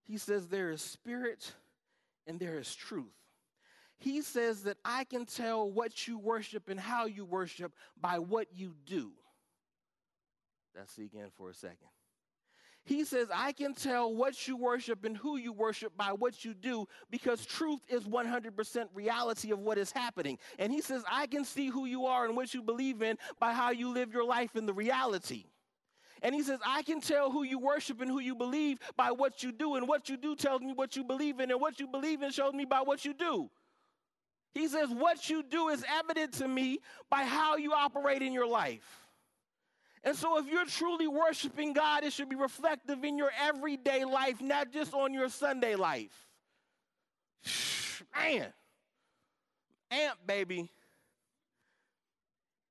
He 0.02 0.18
says, 0.18 0.48
There 0.48 0.70
is 0.70 0.82
spirit 0.82 1.52
and 2.26 2.40
there 2.40 2.58
is 2.58 2.74
truth. 2.74 3.14
He 3.96 4.22
says 4.22 4.64
that 4.64 4.76
I 4.84 5.04
can 5.04 5.24
tell 5.24 5.70
what 5.70 6.08
you 6.08 6.18
worship 6.18 6.68
and 6.68 6.80
how 6.80 7.06
you 7.06 7.24
worship 7.24 7.72
by 8.00 8.18
what 8.18 8.48
you 8.52 8.74
do. 8.86 9.12
Let's 10.76 10.92
see 10.92 11.04
again 11.04 11.28
for 11.36 11.50
a 11.50 11.54
second. 11.54 11.93
He 12.86 13.04
says, 13.04 13.28
I 13.34 13.52
can 13.52 13.72
tell 13.72 14.14
what 14.14 14.46
you 14.46 14.58
worship 14.58 15.04
and 15.04 15.16
who 15.16 15.38
you 15.38 15.54
worship 15.54 15.96
by 15.96 16.12
what 16.12 16.44
you 16.44 16.52
do 16.52 16.86
because 17.10 17.46
truth 17.46 17.80
is 17.88 18.04
100% 18.04 18.88
reality 18.94 19.52
of 19.52 19.58
what 19.58 19.78
is 19.78 19.90
happening. 19.90 20.38
And 20.58 20.70
he 20.70 20.82
says, 20.82 21.02
I 21.10 21.26
can 21.26 21.44
see 21.46 21.68
who 21.68 21.86
you 21.86 22.04
are 22.04 22.26
and 22.26 22.36
what 22.36 22.52
you 22.52 22.62
believe 22.62 23.00
in 23.00 23.16
by 23.40 23.54
how 23.54 23.70
you 23.70 23.92
live 23.92 24.12
your 24.12 24.24
life 24.24 24.54
in 24.54 24.66
the 24.66 24.74
reality. 24.74 25.46
And 26.20 26.34
he 26.34 26.42
says, 26.42 26.58
I 26.66 26.82
can 26.82 27.00
tell 27.00 27.30
who 27.30 27.42
you 27.42 27.58
worship 27.58 28.02
and 28.02 28.10
who 28.10 28.20
you 28.20 28.34
believe 28.34 28.78
by 28.96 29.12
what 29.12 29.42
you 29.42 29.50
do. 29.50 29.76
And 29.76 29.88
what 29.88 30.08
you 30.10 30.16
do 30.16 30.36
tells 30.36 30.60
me 30.60 30.72
what 30.74 30.96
you 30.96 31.04
believe 31.04 31.40
in. 31.40 31.50
And 31.50 31.60
what 31.60 31.80
you 31.80 31.86
believe 31.86 32.22
in 32.22 32.30
shows 32.32 32.54
me 32.54 32.64
by 32.64 32.80
what 32.80 33.04
you 33.04 33.14
do. 33.14 33.50
He 34.54 34.68
says, 34.68 34.88
What 34.88 35.28
you 35.28 35.42
do 35.42 35.68
is 35.68 35.84
evident 35.86 36.32
to 36.34 36.48
me 36.48 36.78
by 37.10 37.24
how 37.24 37.56
you 37.56 37.72
operate 37.72 38.22
in 38.22 38.32
your 38.32 38.46
life. 38.46 39.03
And 40.04 40.14
so, 40.14 40.38
if 40.38 40.46
you're 40.46 40.66
truly 40.66 41.08
worshiping 41.08 41.72
God, 41.72 42.04
it 42.04 42.12
should 42.12 42.28
be 42.28 42.36
reflective 42.36 43.02
in 43.04 43.16
your 43.16 43.30
everyday 43.40 44.04
life, 44.04 44.40
not 44.42 44.70
just 44.70 44.92
on 44.92 45.14
your 45.14 45.30
Sunday 45.30 45.76
life. 45.76 46.12
Man, 48.14 48.52
amp, 49.90 50.18
baby. 50.26 50.70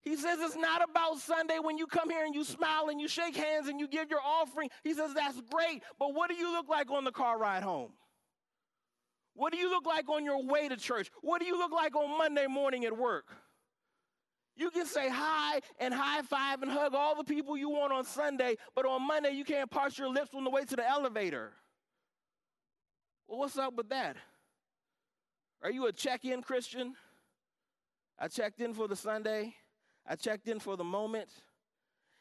He 0.01 0.15
says 0.17 0.37
it's 0.41 0.55
not 0.55 0.87
about 0.87 1.17
Sunday 1.19 1.59
when 1.59 1.77
you 1.77 1.87
come 1.87 2.09
here 2.09 2.25
and 2.25 2.35
you 2.35 2.43
smile 2.43 2.89
and 2.89 2.99
you 2.99 3.07
shake 3.07 3.35
hands 3.35 3.67
and 3.67 3.79
you 3.79 3.87
give 3.87 4.09
your 4.09 4.19
offering. 4.19 4.69
He 4.83 4.93
says 4.93 5.13
that's 5.13 5.41
great, 5.49 5.81
but 5.97 6.13
what 6.13 6.29
do 6.29 6.35
you 6.35 6.51
look 6.51 6.67
like 6.67 6.91
on 6.91 7.03
the 7.03 7.11
car 7.11 7.39
ride 7.39 7.63
home? 7.63 7.93
What 9.33 9.53
do 9.53 9.57
you 9.57 9.69
look 9.69 9.85
like 9.85 10.09
on 10.09 10.23
your 10.25 10.43
way 10.43 10.67
to 10.67 10.75
church? 10.75 11.09
What 11.21 11.39
do 11.39 11.47
you 11.47 11.57
look 11.57 11.71
like 11.71 11.95
on 11.95 12.17
Monday 12.17 12.47
morning 12.47 12.85
at 12.85 12.95
work? 12.95 13.25
You 14.55 14.69
can 14.69 14.85
say 14.85 15.09
hi 15.09 15.61
and 15.79 15.93
high 15.93 16.21
five 16.21 16.61
and 16.61 16.71
hug 16.71 16.93
all 16.93 17.15
the 17.15 17.23
people 17.23 17.57
you 17.57 17.69
want 17.69 17.91
on 17.91 18.05
Sunday, 18.05 18.55
but 18.75 18.85
on 18.85 19.05
Monday 19.05 19.31
you 19.31 19.43
can't 19.43 19.69
parse 19.69 19.97
your 19.97 20.09
lips 20.09 20.29
on 20.35 20.43
the 20.43 20.49
way 20.49 20.63
to 20.63 20.75
the 20.75 20.87
elevator. 20.87 21.53
Well, 23.27 23.39
what's 23.39 23.57
up 23.57 23.75
with 23.75 23.89
that? 23.89 24.15
Are 25.63 25.71
you 25.71 25.87
a 25.87 25.91
check 25.91 26.23
in 26.25 26.43
Christian? 26.43 26.93
I 28.19 28.27
checked 28.27 28.61
in 28.61 28.73
for 28.73 28.87
the 28.87 28.95
Sunday, 28.95 29.55
I 30.07 30.15
checked 30.15 30.47
in 30.47 30.59
for 30.59 30.77
the 30.77 30.83
moment. 30.83 31.29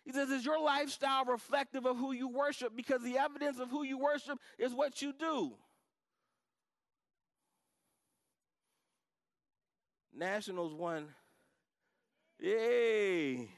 He 0.05 0.13
says, 0.13 0.31
Is 0.31 0.45
your 0.45 0.61
lifestyle 0.61 1.25
reflective 1.27 1.87
of 1.87 1.99
who 1.99 2.13
you 2.13 2.29
worship? 2.29 2.75
Because 2.75 3.03
the 3.03 3.19
evidence 3.19 3.59
of 3.59 3.71
who 3.71 3.83
you 3.83 3.99
worship 3.99 4.39
is 4.59 4.73
what 4.73 5.03
you 5.03 5.13
do. 5.13 5.53
Nationals 10.15 10.75
won 10.75 11.09
Yay! 12.43 13.49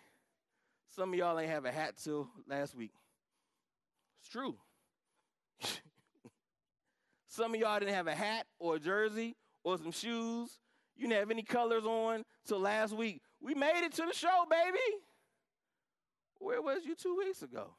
Some 0.95 1.14
of 1.14 1.19
y'all 1.19 1.38
ain't 1.38 1.50
have 1.50 1.64
a 1.64 1.73
hat 1.73 1.95
till 1.97 2.29
last 2.47 2.75
week. 2.75 2.93
It's 4.21 4.29
true. 4.29 4.57
some 7.29 7.55
of 7.55 7.61
y'all 7.61 7.81
didn't 7.81 7.95
have 7.95 8.09
a 8.09 8.14
hat 8.14 8.45
or 8.59 8.76
a 8.76 8.79
jersey 8.79 9.37
or 9.64 9.79
some 9.79 9.91
shoes. 9.91 10.59
You 10.97 11.09
didn't 11.09 11.19
have 11.19 11.31
any 11.31 11.43
colors 11.43 11.87
on 11.87 12.25
till 12.47 12.61
last 12.61 12.95
week. 12.95 13.23
We 13.41 13.55
made 13.55 13.87
it 13.87 13.95
to 13.95 14.03
the 14.07 14.12
show, 14.12 14.45
baby. 14.50 14.99
Where 16.41 16.61
was 16.61 16.85
you 16.85 16.95
two 16.95 17.17
weeks 17.17 17.41
ago? 17.41 17.71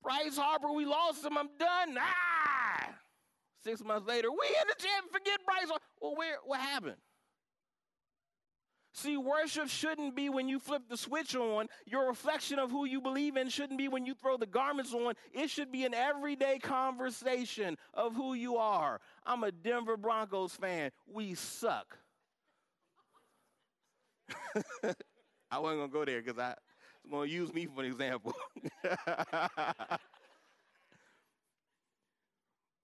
Bryce 0.00 0.36
Harper, 0.36 0.70
we 0.70 0.84
lost 0.84 1.24
him. 1.24 1.36
I'm 1.36 1.48
done. 1.58 1.98
Ah! 1.98 2.25
Six 3.66 3.82
months 3.82 4.06
later, 4.06 4.30
we 4.30 4.46
in 4.46 4.68
the 4.68 4.80
champ. 4.80 5.06
Forget 5.10 5.40
Bryce. 5.44 5.76
Well, 6.00 6.14
where? 6.14 6.36
What 6.44 6.60
happened? 6.60 6.94
See, 8.92 9.16
worship 9.16 9.68
shouldn't 9.68 10.14
be 10.14 10.28
when 10.28 10.48
you 10.48 10.60
flip 10.60 10.82
the 10.88 10.96
switch 10.96 11.34
on. 11.34 11.66
Your 11.84 12.06
reflection 12.06 12.60
of 12.60 12.70
who 12.70 12.84
you 12.84 13.00
believe 13.00 13.36
in 13.36 13.48
shouldn't 13.48 13.76
be 13.76 13.88
when 13.88 14.06
you 14.06 14.14
throw 14.14 14.36
the 14.36 14.46
garments 14.46 14.94
on. 14.94 15.14
It 15.32 15.50
should 15.50 15.72
be 15.72 15.84
an 15.84 15.94
everyday 15.94 16.60
conversation 16.60 17.76
of 17.92 18.14
who 18.14 18.34
you 18.34 18.56
are. 18.56 19.00
I'm 19.26 19.42
a 19.42 19.50
Denver 19.50 19.96
Broncos 19.96 20.52
fan. 20.52 20.92
We 21.12 21.34
suck. 21.34 21.98
I 25.50 25.58
wasn't 25.58 25.80
going 25.80 25.90
to 25.90 25.92
go 25.92 26.04
there 26.04 26.22
because 26.22 26.38
I 26.38 26.54
was 27.02 27.10
going 27.10 27.28
to 27.28 27.34
use 27.34 27.52
me 27.52 27.66
for 27.66 27.80
an 27.80 27.86
example. 27.86 28.32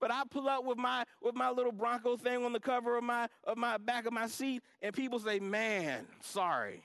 But 0.03 0.11
I 0.11 0.23
pull 0.29 0.49
up 0.49 0.65
with 0.65 0.77
my 0.77 1.05
with 1.21 1.33
my 1.33 1.49
little 1.49 1.71
Bronco 1.71 2.17
thing 2.17 2.43
on 2.43 2.51
the 2.51 2.59
cover 2.59 2.97
of 2.97 3.05
my 3.05 3.29
of 3.45 3.57
my 3.57 3.77
back 3.77 4.05
of 4.05 4.11
my 4.11 4.27
seat, 4.27 4.61
and 4.81 4.93
people 4.93 5.17
say, 5.17 5.39
"Man, 5.39 6.05
sorry." 6.19 6.83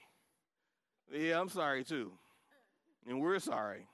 Yeah, 1.12 1.40
I'm 1.40 1.48
sorry 1.48 1.82
too, 1.82 2.12
and 3.08 3.20
we're 3.20 3.40
sorry. 3.40 3.88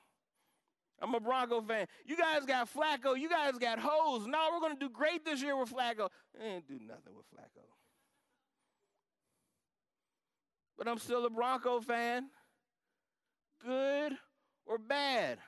I'm 1.00 1.14
a 1.14 1.20
Bronco 1.20 1.62
fan. 1.62 1.86
You 2.04 2.18
guys 2.18 2.44
got 2.44 2.68
Flacco. 2.70 3.18
You 3.18 3.30
guys 3.30 3.56
got 3.56 3.78
hoes. 3.78 4.26
No, 4.26 4.50
we're 4.52 4.60
to 4.78 4.78
do 4.78 4.90
great 4.90 5.24
this 5.24 5.40
year 5.40 5.56
with 5.56 5.72
Flacco. 5.72 6.10
ain't 6.38 6.68
do 6.68 6.78
nothing 6.86 7.16
with 7.16 7.24
Flacco. 7.34 7.64
But 10.76 10.86
I'm 10.86 10.98
still 10.98 11.24
a 11.24 11.30
Bronco 11.30 11.80
fan. 11.80 12.28
Good 13.64 14.12
or 14.66 14.76
bad. 14.76 15.38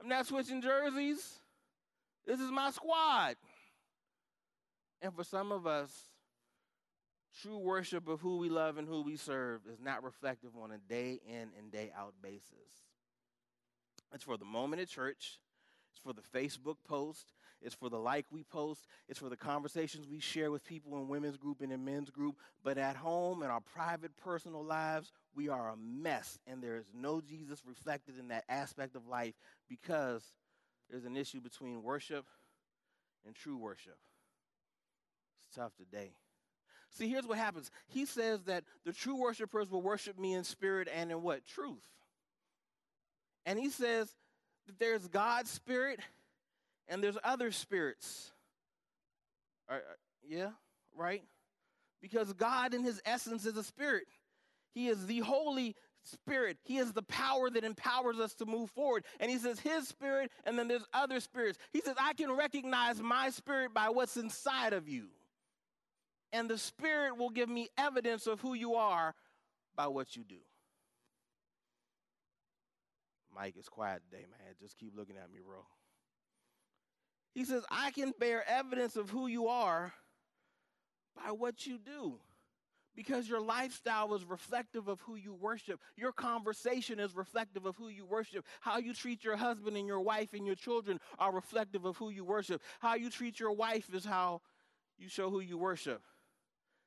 I'm 0.00 0.06
not 0.08 0.28
switching 0.28 0.62
jerseys. 0.62 1.40
This 2.26 2.40
is 2.40 2.50
my 2.50 2.70
squad. 2.70 3.36
And 5.00 5.14
for 5.14 5.24
some 5.24 5.52
of 5.52 5.66
us, 5.66 5.92
true 7.40 7.58
worship 7.58 8.08
of 8.08 8.20
who 8.20 8.38
we 8.38 8.48
love 8.48 8.78
and 8.78 8.88
who 8.88 9.02
we 9.02 9.16
serve 9.16 9.60
is 9.70 9.78
not 9.80 10.02
reflective 10.02 10.50
on 10.60 10.72
a 10.72 10.78
day 10.78 11.20
in 11.28 11.50
and 11.58 11.70
day 11.70 11.92
out 11.96 12.14
basis. 12.22 12.50
It's 14.12 14.24
for 14.24 14.36
the 14.36 14.44
moment 14.44 14.82
at 14.82 14.88
church, 14.88 15.38
it's 15.92 16.02
for 16.02 16.12
the 16.12 16.22
Facebook 16.22 16.76
post, 16.88 17.32
it's 17.60 17.74
for 17.74 17.90
the 17.90 17.98
like 17.98 18.26
we 18.30 18.44
post, 18.44 18.86
it's 19.08 19.18
for 19.18 19.28
the 19.28 19.36
conversations 19.36 20.06
we 20.06 20.20
share 20.20 20.50
with 20.50 20.64
people 20.64 20.96
in 20.98 21.08
women's 21.08 21.36
group 21.36 21.60
and 21.60 21.72
in 21.72 21.84
men's 21.84 22.10
group. 22.10 22.36
But 22.64 22.78
at 22.78 22.96
home, 22.96 23.42
in 23.42 23.50
our 23.50 23.60
private, 23.60 24.16
personal 24.16 24.64
lives, 24.64 25.12
we 25.34 25.48
are 25.48 25.70
a 25.70 25.76
mess, 25.76 26.38
and 26.46 26.62
there 26.62 26.76
is 26.76 26.86
no 26.94 27.20
Jesus 27.20 27.62
reflected 27.66 28.18
in 28.18 28.28
that 28.28 28.44
aspect 28.48 28.96
of 28.96 29.06
life 29.06 29.34
because 29.68 30.32
there's 30.90 31.04
an 31.04 31.16
issue 31.16 31.40
between 31.40 31.82
worship 31.82 32.26
and 33.24 33.34
true 33.34 33.56
worship. 33.56 33.98
It's 35.48 35.56
tough 35.56 35.72
today. 35.76 36.12
See, 36.90 37.08
here's 37.08 37.26
what 37.26 37.38
happens. 37.38 37.70
He 37.88 38.06
says 38.06 38.42
that 38.44 38.64
the 38.84 38.92
true 38.92 39.16
worshipers 39.16 39.70
will 39.70 39.82
worship 39.82 40.18
me 40.18 40.34
in 40.34 40.44
spirit 40.44 40.88
and 40.94 41.10
in 41.10 41.22
what? 41.22 41.46
Truth. 41.46 41.84
And 43.44 43.58
he 43.58 43.70
says 43.70 44.08
that 44.66 44.78
there's 44.78 45.06
God's 45.08 45.50
spirit 45.50 46.00
and 46.88 47.02
there's 47.02 47.18
other 47.22 47.50
spirits. 47.50 48.30
Uh, 49.68 49.78
yeah, 50.26 50.50
right? 50.96 51.22
Because 52.00 52.32
God, 52.32 52.72
in 52.72 52.82
his 52.82 53.00
essence, 53.04 53.46
is 53.46 53.56
a 53.56 53.64
spirit. 53.64 54.06
He 54.74 54.88
is 54.88 55.06
the 55.06 55.20
Holy 55.20 55.74
Spirit. 56.06 56.58
He 56.62 56.78
is 56.78 56.92
the 56.92 57.02
power 57.02 57.50
that 57.50 57.64
empowers 57.64 58.18
us 58.18 58.34
to 58.34 58.46
move 58.46 58.70
forward. 58.70 59.04
And 59.20 59.30
he 59.30 59.38
says, 59.38 59.60
His 59.60 59.88
spirit, 59.88 60.30
and 60.44 60.58
then 60.58 60.68
there's 60.68 60.86
other 60.92 61.20
spirits. 61.20 61.58
He 61.72 61.80
says, 61.80 61.94
I 62.00 62.14
can 62.14 62.32
recognize 62.32 63.00
my 63.00 63.30
spirit 63.30 63.74
by 63.74 63.88
what's 63.88 64.16
inside 64.16 64.72
of 64.72 64.88
you. 64.88 65.06
And 66.32 66.48
the 66.48 66.58
spirit 66.58 67.16
will 67.16 67.30
give 67.30 67.48
me 67.48 67.68
evidence 67.78 68.26
of 68.26 68.40
who 68.40 68.54
you 68.54 68.74
are 68.74 69.14
by 69.76 69.86
what 69.86 70.16
you 70.16 70.24
do. 70.24 70.40
Mike 73.34 73.56
is 73.58 73.68
quiet 73.68 74.02
today, 74.10 74.24
man. 74.24 74.54
Just 74.60 74.78
keep 74.78 74.96
looking 74.96 75.16
at 75.16 75.30
me, 75.30 75.40
bro. 75.46 75.58
He 77.34 77.44
says, 77.44 77.64
I 77.70 77.90
can 77.90 78.12
bear 78.18 78.48
evidence 78.48 78.96
of 78.96 79.10
who 79.10 79.26
you 79.26 79.48
are 79.48 79.92
by 81.14 81.32
what 81.32 81.66
you 81.66 81.78
do 81.78 82.18
because 82.96 83.28
your 83.28 83.40
lifestyle 83.40 84.14
is 84.14 84.24
reflective 84.24 84.88
of 84.88 85.00
who 85.02 85.14
you 85.14 85.34
worship. 85.34 85.80
Your 85.96 86.12
conversation 86.12 86.98
is 86.98 87.14
reflective 87.14 87.66
of 87.66 87.76
who 87.76 87.88
you 87.88 88.06
worship. 88.06 88.44
How 88.60 88.78
you 88.78 88.94
treat 88.94 89.22
your 89.22 89.36
husband 89.36 89.76
and 89.76 89.86
your 89.86 90.00
wife 90.00 90.32
and 90.32 90.46
your 90.46 90.56
children 90.56 90.98
are 91.18 91.32
reflective 91.32 91.84
of 91.84 91.96
who 91.98 92.08
you 92.10 92.24
worship. 92.24 92.62
How 92.80 92.94
you 92.94 93.10
treat 93.10 93.38
your 93.38 93.52
wife 93.52 93.94
is 93.94 94.04
how 94.04 94.40
you 94.98 95.08
show 95.08 95.30
who 95.30 95.40
you 95.40 95.58
worship. 95.58 96.02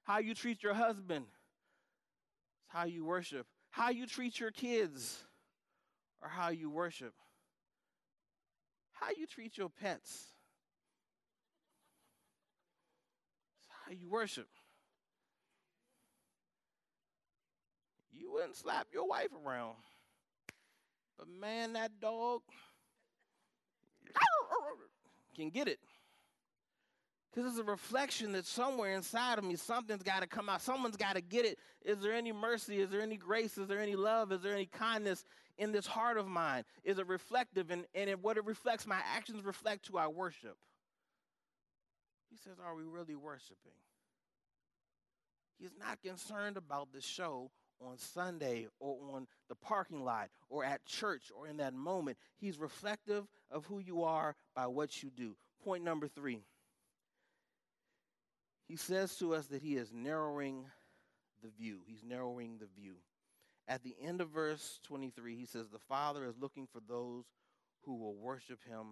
How 0.04 0.18
you 0.18 0.34
treat 0.34 0.64
your 0.64 0.74
husband 0.74 1.26
is 1.30 2.68
how 2.68 2.86
you 2.86 3.06
worship. 3.06 3.46
How 3.70 3.92
you 3.92 4.08
treat 4.08 4.40
your 4.40 4.52
kids 4.52 5.24
or 6.22 6.30
how 6.30 6.50
you 6.50 6.70
worship. 6.70 7.14
How 8.94 9.12
you 9.16 9.28
treat 9.28 9.58
your 9.58 9.70
pets. 9.70 10.10
is 13.62 13.68
how 13.86 13.94
you 13.94 14.10
worship. 14.10 14.48
You 18.30 18.36
wouldn't 18.36 18.56
slap 18.56 18.88
your 18.94 19.08
wife 19.08 19.30
around. 19.44 19.74
But 21.18 21.28
man, 21.42 21.74
that 21.74 22.00
dog 22.00 22.42
can 25.36 25.50
get 25.50 25.68
it. 25.68 25.80
Because 27.32 27.52
it's 27.52 27.60
a 27.60 27.64
reflection 27.64 28.34
that 28.34 28.46
somewhere 28.46 28.94
inside 28.94 29.40
of 29.40 29.44
me, 29.44 29.56
something's 29.56 30.04
got 30.04 30.22
to 30.22 30.28
come 30.28 30.48
out. 30.48 30.62
Someone's 30.62 30.96
got 30.96 31.16
to 31.16 31.22
get 31.22 31.46
it. 31.46 31.58
Is 31.84 31.98
there 32.00 32.14
any 32.14 32.32
mercy? 32.32 32.82
Is 32.82 32.92
there 32.92 33.02
any 33.02 33.18
grace? 33.18 33.58
Is 33.58 33.68
there 33.68 33.80
any 33.80 33.96
love? 33.96 34.32
Is 34.32 34.42
there 34.42 34.54
any 34.54 34.68
kindness 34.68 35.26
in 35.58 35.72
this 35.72 35.88
heart 35.88 36.18
of 36.18 36.28
mine? 36.28 36.66
Is 36.84 37.00
it 37.00 37.08
reflective? 37.08 37.72
And, 37.72 37.86
and 37.96 38.12
what 38.22 38.38
it 38.38 38.46
reflects, 38.46 38.86
my 38.86 39.00
actions 39.16 39.44
reflect 39.44 39.86
to 39.88 39.98
our 39.98 40.10
worship. 40.10 40.58
He 42.30 42.38
says, 42.38 42.58
Are 42.64 42.76
we 42.76 42.84
really 42.84 43.16
worshiping? 43.16 43.72
He's 45.58 45.74
not 45.80 46.02
concerned 46.04 46.58
about 46.58 46.94
the 46.94 47.02
show 47.02 47.50
on 47.82 47.98
Sunday 47.98 48.68
or 48.80 48.98
on 49.14 49.28
the 49.48 49.56
parking 49.56 50.04
lot 50.04 50.30
or 50.50 50.64
at 50.64 50.86
church 50.86 51.32
or 51.36 51.48
in 51.48 51.58
that 51.58 51.74
moment. 51.74 52.18
He's 52.38 52.58
reflective 52.58 53.26
of 53.52 53.66
who 53.66 53.80
you 53.80 54.04
are 54.04 54.36
by 54.56 54.68
what 54.68 55.02
you 55.04 55.10
do. 55.10 55.36
Point 55.64 55.84
number 55.84 56.08
three. 56.08 56.40
He 58.68 58.76
says 58.76 59.16
to 59.16 59.34
us 59.34 59.48
that 59.48 59.62
he 59.62 59.76
is 59.76 59.92
narrowing 59.92 60.66
the 61.42 61.50
view. 61.50 61.80
He's 61.86 62.04
narrowing 62.04 62.58
the 62.60 62.68
view. 62.80 62.96
At 63.68 63.84
the 63.84 63.96
end 64.02 64.22
of 64.22 64.30
verse 64.30 64.80
23, 64.84 65.36
he 65.36 65.46
says, 65.46 65.68
The 65.68 65.80
Father 65.80 66.26
is 66.26 66.36
looking 66.40 66.68
for 66.72 66.80
those 66.88 67.26
who 67.84 67.96
will 67.96 68.16
worship 68.16 68.60
him 68.68 68.88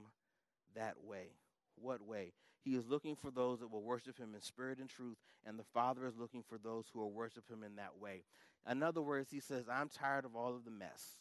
that 0.76 0.96
way. 1.04 1.30
What 1.76 2.06
way? 2.06 2.34
He 2.64 2.76
is 2.76 2.88
looking 2.88 3.16
for 3.16 3.32
those 3.32 3.60
that 3.60 3.72
will 3.72 3.82
worship 3.82 4.18
him 4.18 4.36
in 4.36 4.42
spirit 4.42 4.80
and 4.80 4.90
truth, 4.90 5.18
and 5.46 5.58
the 5.58 5.64
Father 5.74 6.06
is 6.06 6.18
looking 6.18 6.44
for 6.44 6.58
those 6.58 6.86
who 6.92 7.00
will 7.00 7.12
worship 7.12 7.50
him 7.50 7.64
in 7.64 7.76
that 7.78 7.98
way. 8.00 8.24
In 8.70 8.84
other 8.84 9.02
words, 9.02 9.30
he 9.32 9.40
says, 9.40 9.66
I'm 9.72 9.90
tired 9.90 10.26
of 10.26 10.36
all 10.36 10.56
of 10.56 10.66
the 10.66 10.72
mess. 10.72 11.20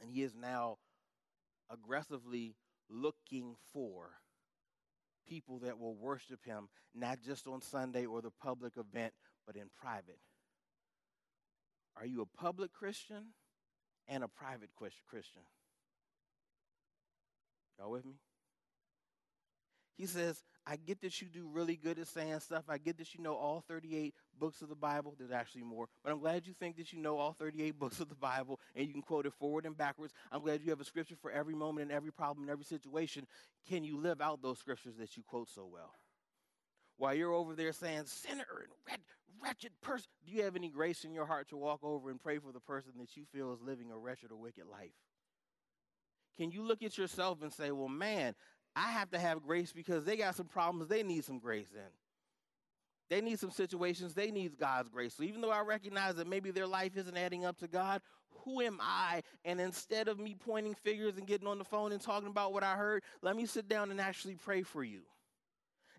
And 0.00 0.10
he 0.10 0.22
is 0.22 0.34
now 0.34 0.78
aggressively 1.70 2.56
looking 2.90 3.56
for 3.72 4.10
people 5.28 5.60
that 5.60 5.78
will 5.78 5.94
worship 5.94 6.44
him, 6.44 6.68
not 6.94 7.20
just 7.24 7.46
on 7.46 7.62
Sunday 7.62 8.06
or 8.06 8.20
the 8.20 8.30
public 8.30 8.74
event, 8.76 9.12
but 9.46 9.56
in 9.56 9.70
private. 9.80 10.18
Are 11.96 12.06
you 12.06 12.22
a 12.22 12.40
public 12.40 12.72
Christian 12.72 13.32
and 14.08 14.22
a 14.22 14.28
private 14.28 14.70
Christian? 14.76 15.42
Y'all 17.78 17.90
with 17.90 18.04
me? 18.04 18.14
He 19.96 20.06
says, 20.06 20.42
I 20.66 20.76
get 20.76 21.00
that 21.02 21.20
you 21.20 21.28
do 21.28 21.48
really 21.52 21.76
good 21.76 21.98
at 21.98 22.08
saying 22.08 22.40
stuff. 22.40 22.64
I 22.68 22.78
get 22.78 22.98
that 22.98 23.14
you 23.14 23.22
know 23.22 23.34
all 23.34 23.62
38 23.68 24.14
books 24.38 24.62
of 24.62 24.68
the 24.68 24.74
Bible. 24.74 25.14
There's 25.16 25.30
actually 25.30 25.62
more. 25.62 25.88
But 26.02 26.12
I'm 26.12 26.20
glad 26.20 26.46
you 26.46 26.54
think 26.54 26.76
that 26.78 26.92
you 26.92 26.98
know 26.98 27.18
all 27.18 27.32
38 27.32 27.78
books 27.78 28.00
of 28.00 28.08
the 28.08 28.14
Bible 28.14 28.58
and 28.74 28.86
you 28.86 28.92
can 28.92 29.02
quote 29.02 29.26
it 29.26 29.34
forward 29.34 29.66
and 29.66 29.76
backwards. 29.76 30.12
I'm 30.32 30.40
glad 30.40 30.62
you 30.62 30.70
have 30.70 30.80
a 30.80 30.84
scripture 30.84 31.16
for 31.20 31.30
every 31.30 31.54
moment 31.54 31.90
and 31.90 31.92
every 31.92 32.12
problem 32.12 32.44
and 32.44 32.50
every 32.50 32.64
situation. 32.64 33.26
Can 33.68 33.84
you 33.84 33.98
live 33.98 34.20
out 34.20 34.42
those 34.42 34.58
scriptures 34.58 34.94
that 34.98 35.16
you 35.16 35.22
quote 35.22 35.50
so 35.50 35.68
well? 35.70 35.92
While 36.96 37.14
you're 37.14 37.32
over 37.32 37.54
there 37.54 37.72
saying, 37.72 38.04
sinner 38.06 38.44
and 38.90 39.00
wretched 39.42 39.72
person, 39.82 40.06
do 40.26 40.32
you 40.32 40.44
have 40.44 40.56
any 40.56 40.70
grace 40.70 41.04
in 41.04 41.12
your 41.12 41.26
heart 41.26 41.48
to 41.48 41.56
walk 41.56 41.80
over 41.82 42.10
and 42.10 42.20
pray 42.20 42.38
for 42.38 42.52
the 42.52 42.60
person 42.60 42.92
that 42.98 43.16
you 43.16 43.24
feel 43.32 43.52
is 43.52 43.60
living 43.60 43.90
a 43.90 43.98
wretched 43.98 44.30
or 44.30 44.36
wicked 44.36 44.64
life? 44.70 44.92
Can 46.36 46.50
you 46.50 46.62
look 46.62 46.82
at 46.82 46.98
yourself 46.98 47.42
and 47.42 47.52
say, 47.52 47.70
well, 47.70 47.88
man, 47.88 48.34
I 48.76 48.90
have 48.92 49.10
to 49.10 49.18
have 49.18 49.42
grace 49.42 49.72
because 49.72 50.04
they 50.04 50.16
got 50.16 50.34
some 50.34 50.46
problems 50.46 50.88
they 50.88 51.02
need 51.02 51.24
some 51.24 51.38
grace 51.38 51.70
in. 51.72 51.80
They 53.10 53.20
need 53.20 53.38
some 53.38 53.50
situations, 53.50 54.14
they 54.14 54.30
need 54.30 54.58
God's 54.58 54.88
grace. 54.88 55.14
So 55.14 55.22
even 55.22 55.40
though 55.40 55.50
I 55.50 55.60
recognize 55.60 56.16
that 56.16 56.26
maybe 56.26 56.50
their 56.50 56.66
life 56.66 56.96
isn't 56.96 57.16
adding 57.16 57.44
up 57.44 57.58
to 57.58 57.68
God, 57.68 58.00
who 58.44 58.60
am 58.60 58.78
I? 58.80 59.22
And 59.44 59.60
instead 59.60 60.08
of 60.08 60.18
me 60.18 60.34
pointing 60.38 60.74
fingers 60.74 61.16
and 61.16 61.26
getting 61.26 61.46
on 61.46 61.58
the 61.58 61.64
phone 61.64 61.92
and 61.92 62.00
talking 62.00 62.28
about 62.28 62.52
what 62.52 62.62
I 62.62 62.74
heard, 62.74 63.02
let 63.22 63.36
me 63.36 63.46
sit 63.46 63.68
down 63.68 63.90
and 63.90 64.00
actually 64.00 64.34
pray 64.34 64.62
for 64.62 64.82
you. 64.82 65.02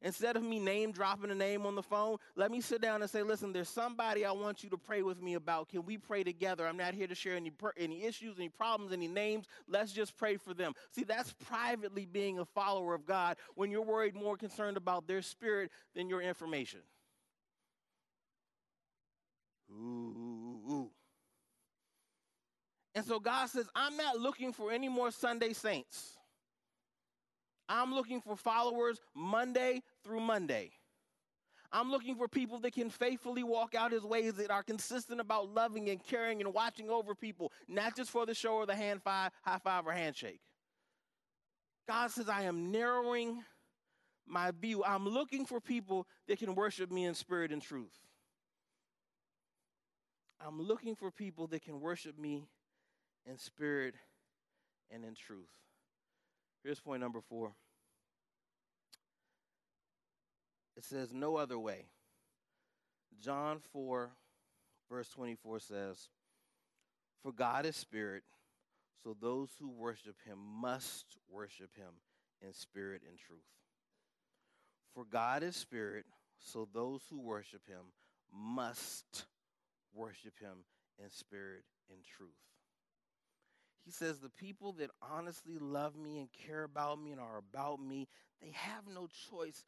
Instead 0.05 0.35
of 0.37 0.43
me 0.43 0.59
name 0.59 0.91
dropping 0.91 1.31
a 1.31 1.35
name 1.35 1.65
on 1.65 1.73
the 1.73 1.81
phone, 1.81 2.17
let 2.35 2.51
me 2.51 2.61
sit 2.61 2.79
down 2.79 3.01
and 3.01 3.09
say, 3.09 3.23
listen, 3.23 3.51
there's 3.51 3.67
somebody 3.67 4.23
I 4.23 4.31
want 4.31 4.63
you 4.63 4.69
to 4.69 4.77
pray 4.77 5.01
with 5.01 5.19
me 5.19 5.33
about. 5.33 5.69
Can 5.69 5.83
we 5.83 5.97
pray 5.97 6.23
together? 6.23 6.67
I'm 6.67 6.77
not 6.77 6.93
here 6.93 7.07
to 7.07 7.15
share 7.15 7.35
any, 7.35 7.51
any 7.75 8.03
issues, 8.03 8.37
any 8.37 8.49
problems, 8.49 8.93
any 8.93 9.07
names. 9.07 9.47
Let's 9.67 9.91
just 9.91 10.15
pray 10.15 10.37
for 10.37 10.53
them. 10.53 10.73
See, 10.91 11.05
that's 11.05 11.33
privately 11.33 12.05
being 12.05 12.37
a 12.37 12.45
follower 12.45 12.93
of 12.93 13.07
God 13.07 13.37
when 13.55 13.71
you're 13.71 13.81
worried 13.81 14.13
more 14.13 14.37
concerned 14.37 14.77
about 14.77 15.07
their 15.07 15.23
spirit 15.23 15.71
than 15.95 16.07
your 16.07 16.21
information. 16.21 16.81
Ooh. 19.71 20.91
And 22.93 23.03
so 23.03 23.19
God 23.19 23.49
says, 23.49 23.67
I'm 23.75 23.97
not 23.97 24.19
looking 24.19 24.53
for 24.53 24.71
any 24.71 24.87
more 24.87 25.09
Sunday 25.09 25.53
saints. 25.53 26.14
I'm 27.67 27.93
looking 27.93 28.21
for 28.21 28.35
followers 28.35 28.99
Monday 29.15 29.81
through 30.03 30.19
Monday. 30.21 30.71
I'm 31.71 31.91
looking 31.91 32.15
for 32.15 32.27
people 32.27 32.59
that 32.59 32.73
can 32.73 32.89
faithfully 32.89 33.43
walk 33.43 33.75
out 33.75 33.91
his 33.91 34.03
ways, 34.03 34.35
that 34.35 34.51
are 34.51 34.63
consistent 34.63 35.19
about 35.19 35.53
loving 35.53 35.89
and 35.89 36.01
caring 36.01 36.41
and 36.41 36.53
watching 36.53 36.89
over 36.89 37.13
people, 37.15 37.51
not 37.67 37.95
just 37.95 38.11
for 38.11 38.25
the 38.25 38.33
show 38.33 38.53
or 38.53 38.65
the 38.65 38.75
hand 38.75 39.01
five, 39.03 39.31
high 39.43 39.57
five 39.57 39.85
or 39.85 39.91
handshake. 39.91 40.39
God 41.87 42.11
says, 42.11 42.29
I 42.29 42.43
am 42.43 42.71
narrowing 42.71 43.43
my 44.25 44.51
view. 44.51 44.83
I'm 44.83 45.07
looking 45.07 45.45
for 45.45 45.59
people 45.59 46.07
that 46.27 46.39
can 46.39 46.55
worship 46.55 46.91
me 46.91 47.05
in 47.05 47.13
spirit 47.13 47.51
and 47.51 47.61
truth. 47.61 47.93
I'm 50.45 50.61
looking 50.61 50.95
for 50.95 51.11
people 51.11 51.47
that 51.47 51.63
can 51.63 51.79
worship 51.79 52.17
me 52.17 52.47
in 53.25 53.37
spirit 53.37 53.95
and 54.91 55.03
in 55.03 55.15
truth. 55.15 55.49
Here's 56.65 56.79
point 56.79 56.99
number 56.99 57.21
four 57.21 57.51
it 60.75 60.83
says, 60.83 61.13
No 61.13 61.37
other 61.37 61.59
way. 61.59 61.85
John 63.21 63.59
4, 63.71 64.09
verse 64.89 65.07
24 65.09 65.59
says, 65.59 66.09
For 67.21 67.31
God 67.31 67.67
is 67.67 67.75
spirit, 67.75 68.23
so 69.03 69.15
those 69.21 69.49
who 69.59 69.69
worship 69.69 70.15
him 70.25 70.39
must 70.59 71.05
worship 71.31 71.69
him 71.75 71.93
in 72.41 72.51
spirit 72.51 73.03
and 73.07 73.19
truth. 73.19 73.39
For 74.95 75.05
God 75.05 75.43
is 75.43 75.55
spirit, 75.55 76.05
so 76.39 76.67
those 76.73 77.01
who 77.11 77.21
worship 77.21 77.61
him 77.67 77.93
must 78.33 79.25
worship 79.93 80.39
him 80.39 80.65
in 80.97 81.11
spirit 81.11 81.63
and 81.91 81.99
truth. 82.17 82.31
He 83.85 83.91
says, 83.91 84.19
The 84.19 84.29
people 84.29 84.73
that 84.73 84.89
honestly 85.01 85.57
love 85.59 85.95
me 85.95 86.19
and 86.19 86.27
care 86.47 86.63
about 86.63 87.01
me 87.01 87.11
and 87.11 87.21
are 87.21 87.37
about 87.37 87.79
me, 87.79 88.07
they 88.41 88.51
have 88.51 88.83
no 88.93 89.07
choice 89.29 89.63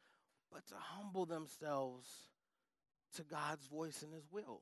but 0.52 0.66
to 0.68 0.76
humble 0.76 1.26
themselves 1.26 2.10
to 3.16 3.24
God's 3.24 3.66
voice 3.68 4.02
and 4.02 4.14
His 4.14 4.28
will. 4.32 4.62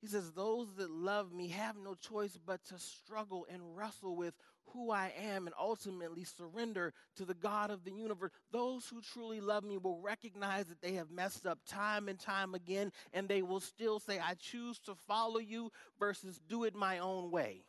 He 0.00 0.06
says, 0.06 0.32
Those 0.32 0.74
that 0.76 0.90
love 0.90 1.32
me 1.32 1.48
have 1.48 1.76
no 1.76 1.94
choice 1.94 2.38
but 2.44 2.64
to 2.66 2.78
struggle 2.78 3.46
and 3.52 3.76
wrestle 3.76 4.16
with 4.16 4.34
who 4.72 4.90
I 4.90 5.12
am 5.18 5.46
and 5.46 5.54
ultimately 5.58 6.24
surrender 6.24 6.92
to 7.16 7.24
the 7.24 7.34
God 7.34 7.70
of 7.70 7.84
the 7.84 7.90
universe. 7.90 8.30
Those 8.52 8.86
who 8.86 9.00
truly 9.00 9.40
love 9.40 9.64
me 9.64 9.78
will 9.78 9.98
recognize 9.98 10.66
that 10.66 10.80
they 10.82 10.94
have 10.94 11.10
messed 11.10 11.46
up 11.46 11.58
time 11.66 12.08
and 12.08 12.18
time 12.18 12.54
again, 12.54 12.92
and 13.12 13.28
they 13.28 13.42
will 13.42 13.60
still 13.60 13.98
say, 13.98 14.18
I 14.18 14.34
choose 14.34 14.78
to 14.80 14.94
follow 15.06 15.38
you 15.38 15.70
versus 15.98 16.40
do 16.48 16.64
it 16.64 16.74
my 16.74 16.98
own 16.98 17.30
way. 17.30 17.64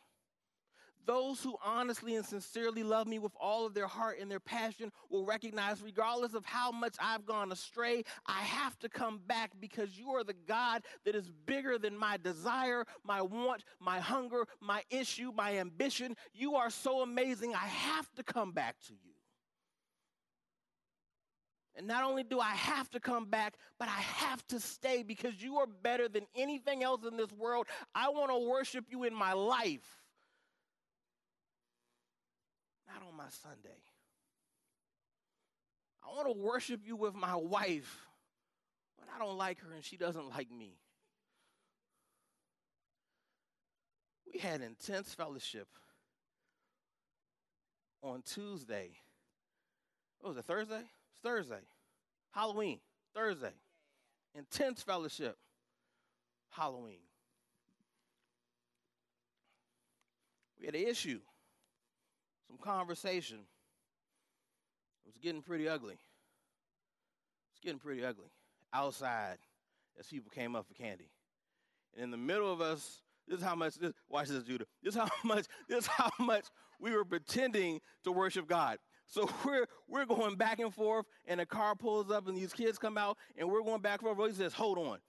Those 1.06 1.42
who 1.42 1.56
honestly 1.66 2.16
and 2.16 2.26
sincerely 2.26 2.84
love 2.84 3.08
me 3.08 3.18
with 3.18 3.32
all 3.40 3.66
of 3.66 3.74
their 3.74 3.88
heart 3.88 4.18
and 4.22 4.30
their 4.30 4.40
passion 4.40 4.92
will 5.10 5.26
recognize, 5.26 5.82
regardless 5.82 6.36
of 6.36 6.46
how 6.46 6.72
much 6.72 6.96
I've 7.02 7.26
gone 7.26 7.52
astray, 7.52 8.04
I 8.28 8.42
have 8.42 8.78
to 8.80 8.90
come 8.90 9.20
back 9.26 9.52
because 9.60 9.98
you 9.98 10.12
are 10.12 10.24
the 10.24 10.36
God 10.48 10.84
that 11.06 11.16
is 11.16 11.32
bigger 11.46 11.80
than 11.80 11.98
my 11.98 12.18
desire, 12.18 12.86
my 13.04 13.22
want, 13.22 13.64
my 13.80 14.00
hunger, 14.00 14.46
my 14.62 14.84
issue, 14.92 15.32
my 15.36 15.58
ambition. 15.58 16.16
You 16.34 16.56
are 16.56 16.70
so 16.70 17.02
amazing, 17.02 17.56
I 17.56 17.68
have 17.68 18.14
to 18.16 18.24
come 18.24 18.52
back 18.52 18.76
to 18.88 18.94
you. 18.94 19.10
And 21.80 21.88
not 21.88 22.04
only 22.04 22.24
do 22.24 22.42
I 22.42 22.52
have 22.52 22.90
to 22.90 23.00
come 23.00 23.26
back, 23.26 23.56
but 23.80 23.88
I 23.88 24.02
have 24.02 24.46
to 24.48 24.60
stay 24.60 25.02
because 25.02 25.42
you 25.42 25.60
are 25.60 25.66
better 25.66 26.10
than 26.10 26.24
anything 26.36 26.84
else 26.84 27.06
in 27.10 27.16
this 27.16 27.32
world. 27.32 27.68
I 27.96 28.10
want 28.10 28.32
to 28.32 28.50
worship 28.50 28.86
you 28.90 29.06
in 29.06 29.14
my 29.14 29.32
life. 29.32 30.04
Not 32.86 33.02
on 33.08 33.09
my 33.20 33.30
Sunday. 33.44 33.84
I 36.02 36.16
want 36.16 36.28
to 36.34 36.42
worship 36.42 36.82
you 36.86 36.96
with 36.96 37.14
my 37.14 37.36
wife, 37.36 38.08
but 38.98 39.10
I 39.14 39.20
don't 39.20 39.38
like 39.38 39.60
her 39.60 39.74
and 39.74 39.84
she 39.84 39.98
doesn't 39.98 40.30
like 40.30 40.50
me. 40.50 40.78
We 44.34 44.40
had 44.40 44.62
intense 44.62 45.14
fellowship 45.14 45.68
on 48.02 48.22
Tuesday. 48.22 48.92
What 50.20 50.30
was 50.30 50.38
it, 50.38 50.46
Thursday? 50.46 50.80
It's 51.12 51.22
Thursday. 51.22 51.68
Halloween, 52.32 52.80
Thursday. 53.14 53.54
Intense 54.34 54.82
fellowship, 54.82 55.36
Halloween. 56.52 57.02
We 60.58 60.68
had 60.68 60.76
an 60.76 60.88
issue 60.88 61.20
some 62.50 62.58
conversation. 62.58 63.38
It 65.06 65.08
was 65.08 65.18
getting 65.18 65.42
pretty 65.42 65.70
ugly. 65.70 65.98
It's 67.54 67.60
getting 67.64 67.80
pretty 67.80 68.04
ugly 68.04 68.32
outside 68.74 69.38
as 70.00 70.08
people 70.08 70.32
came 70.32 70.56
up 70.56 70.68
for 70.68 70.74
candy. 70.74 71.10
And 71.94 72.04
in 72.04 72.12
the 72.12 72.18
middle 72.18 72.52
of 72.52 72.62
us, 72.62 73.02
this 73.28 73.40
is 73.40 73.46
how 73.46 73.56
much 73.56 73.76
this 73.76 73.94
watch 74.10 74.28
this, 74.28 74.44
Judah. 74.44 74.66
This 74.82 74.96
is 74.96 75.00
how 75.00 75.10
much, 75.24 75.46
this 75.68 75.80
is 75.80 75.88
how 75.88 76.10
much 76.20 76.46
we 76.80 76.92
were 76.92 77.06
pretending 77.06 77.80
to 78.04 78.12
worship 78.12 78.48
God. 78.48 78.78
So 79.06 79.30
we're 79.46 79.68
we're 79.88 80.06
going 80.06 80.36
back 80.36 80.60
and 80.60 80.74
forth, 80.74 81.06
and 81.28 81.40
a 81.40 81.46
car 81.46 81.76
pulls 81.76 82.12
up, 82.12 82.28
and 82.28 82.36
these 82.38 82.54
kids 82.54 82.78
come 82.78 82.98
out, 82.98 83.18
and 83.38 83.50
we're 83.50 83.64
going 83.64 83.82
back 83.82 84.02
and 84.02 84.16
forth. 84.16 84.32
He 84.32 84.38
says, 84.38 84.54
Hold 84.54 84.78
on. 84.78 85.00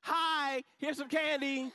Hi, 0.00 0.62
here's 0.78 0.98
some 0.98 1.08
candy. 1.08 1.72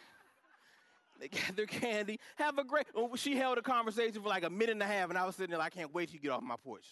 They 1.21 1.27
gather 1.27 1.67
candy. 1.67 2.19
Have 2.37 2.57
a 2.57 2.63
great. 2.63 2.87
Well, 2.95 3.15
she 3.15 3.35
held 3.35 3.59
a 3.59 3.61
conversation 3.61 4.19
for 4.23 4.27
like 4.27 4.43
a 4.43 4.49
minute 4.49 4.71
and 4.71 4.81
a 4.81 4.87
half, 4.87 5.09
and 5.09 5.19
I 5.19 5.25
was 5.25 5.35
sitting 5.35 5.51
there 5.51 5.59
like, 5.59 5.77
I 5.77 5.79
can't 5.81 5.93
wait 5.93 6.09
to 6.09 6.17
get 6.17 6.31
off 6.31 6.41
my 6.41 6.55
porch. 6.63 6.87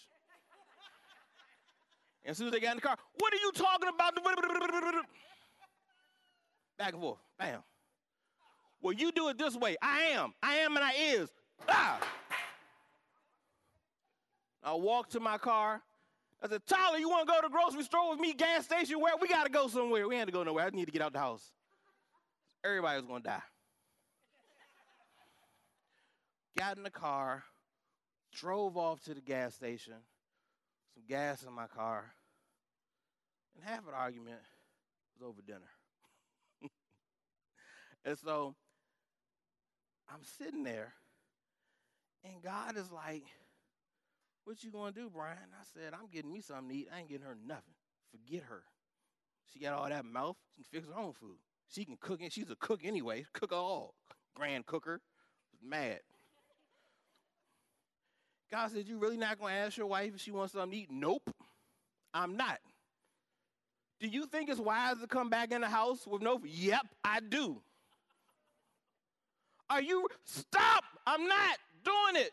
And 2.24 2.30
as 2.30 2.38
soon 2.38 2.46
as 2.46 2.52
they 2.52 2.60
got 2.60 2.70
in 2.70 2.76
the 2.76 2.82
car, 2.82 2.96
what 3.18 3.32
are 3.32 3.38
you 3.38 3.50
talking 3.50 3.88
about? 3.88 4.14
Back 6.78 6.92
and 6.92 7.02
forth. 7.02 7.18
Bam. 7.40 7.58
Well, 8.80 8.92
you 8.92 9.10
do 9.10 9.28
it 9.30 9.36
this 9.36 9.56
way. 9.56 9.76
I 9.82 10.02
am. 10.12 10.32
I 10.40 10.58
am 10.58 10.76
and 10.76 10.84
I 10.84 10.92
is. 10.92 11.28
Ah. 11.68 11.98
I 14.62 14.74
walked 14.74 15.10
to 15.12 15.20
my 15.20 15.38
car. 15.38 15.82
I 16.40 16.48
said, 16.48 16.62
Tyler, 16.68 16.98
you 16.98 17.08
want 17.08 17.26
to 17.26 17.32
go 17.32 17.40
to 17.40 17.48
the 17.48 17.52
grocery 17.52 17.82
store 17.82 18.10
with 18.10 18.20
me, 18.20 18.32
gas 18.32 18.64
station? 18.64 19.00
Where? 19.00 19.14
We 19.20 19.26
got 19.26 19.44
to 19.44 19.50
go 19.50 19.66
somewhere. 19.66 20.06
We 20.06 20.16
had 20.16 20.28
to 20.28 20.32
go 20.32 20.44
nowhere. 20.44 20.66
I 20.66 20.70
need 20.70 20.86
to 20.86 20.92
get 20.92 21.02
out 21.02 21.12
the 21.12 21.18
house. 21.18 21.50
Everybody 22.64 23.00
was 23.00 23.06
going 23.06 23.22
to 23.22 23.28
die 23.28 23.42
got 26.60 26.76
in 26.76 26.82
the 26.82 26.90
car, 26.90 27.42
drove 28.34 28.76
off 28.76 29.02
to 29.02 29.14
the 29.14 29.20
gas 29.22 29.54
station, 29.54 29.94
some 30.92 31.04
gas 31.08 31.42
in 31.42 31.54
my 31.54 31.66
car, 31.66 32.12
and 33.54 33.64
half 33.64 33.88
an 33.88 33.94
argument 33.96 34.40
was 35.14 35.26
over 35.26 35.40
dinner. 35.40 35.70
and 38.04 38.18
so 38.18 38.54
I'm 40.12 40.20
sitting 40.38 40.62
there, 40.62 40.92
and 42.24 42.42
God 42.42 42.76
is 42.76 42.92
like, 42.92 43.24
What 44.44 44.62
you 44.62 44.70
gonna 44.70 44.92
do, 44.92 45.08
Brian? 45.08 45.38
I 45.58 45.64
said, 45.72 45.94
I'm 45.94 46.10
getting 46.12 46.30
me 46.30 46.42
something 46.42 46.68
to 46.68 46.74
eat. 46.74 46.88
I 46.94 46.98
ain't 46.98 47.08
getting 47.08 47.24
her 47.24 47.38
nothing. 47.42 47.72
Forget 48.10 48.42
her. 48.50 48.64
She 49.50 49.60
got 49.60 49.72
all 49.72 49.88
that 49.88 50.04
mouth. 50.04 50.36
She 50.54 50.62
can 50.62 50.82
fix 50.82 50.92
her 50.92 51.00
own 51.00 51.14
food. 51.14 51.38
She 51.70 51.86
can 51.86 51.96
cook 51.98 52.20
it. 52.20 52.34
She's 52.34 52.50
a 52.50 52.56
cook 52.56 52.80
anyway. 52.84 53.24
Cook 53.32 53.50
all. 53.50 53.94
Grand 54.34 54.66
cooker. 54.66 55.00
Mad. 55.62 56.00
God 58.50 58.70
said, 58.70 58.86
You 58.86 58.98
really 58.98 59.16
not 59.16 59.38
going 59.38 59.54
to 59.54 59.60
ask 59.60 59.76
your 59.76 59.86
wife 59.86 60.14
if 60.14 60.20
she 60.20 60.30
wants 60.30 60.52
something 60.52 60.70
to 60.70 60.76
eat? 60.76 60.88
Nope, 60.90 61.34
I'm 62.12 62.36
not. 62.36 62.58
Do 64.00 64.08
you 64.08 64.26
think 64.26 64.48
it's 64.48 64.60
wise 64.60 64.98
to 65.00 65.06
come 65.06 65.28
back 65.28 65.52
in 65.52 65.60
the 65.60 65.68
house 65.68 66.06
with 66.06 66.22
no? 66.22 66.40
Yep, 66.44 66.86
I 67.04 67.20
do. 67.20 67.60
Are 69.68 69.82
you? 69.82 70.08
Stop! 70.24 70.84
I'm 71.06 71.26
not 71.26 71.58
doing 71.84 72.24
it. 72.24 72.32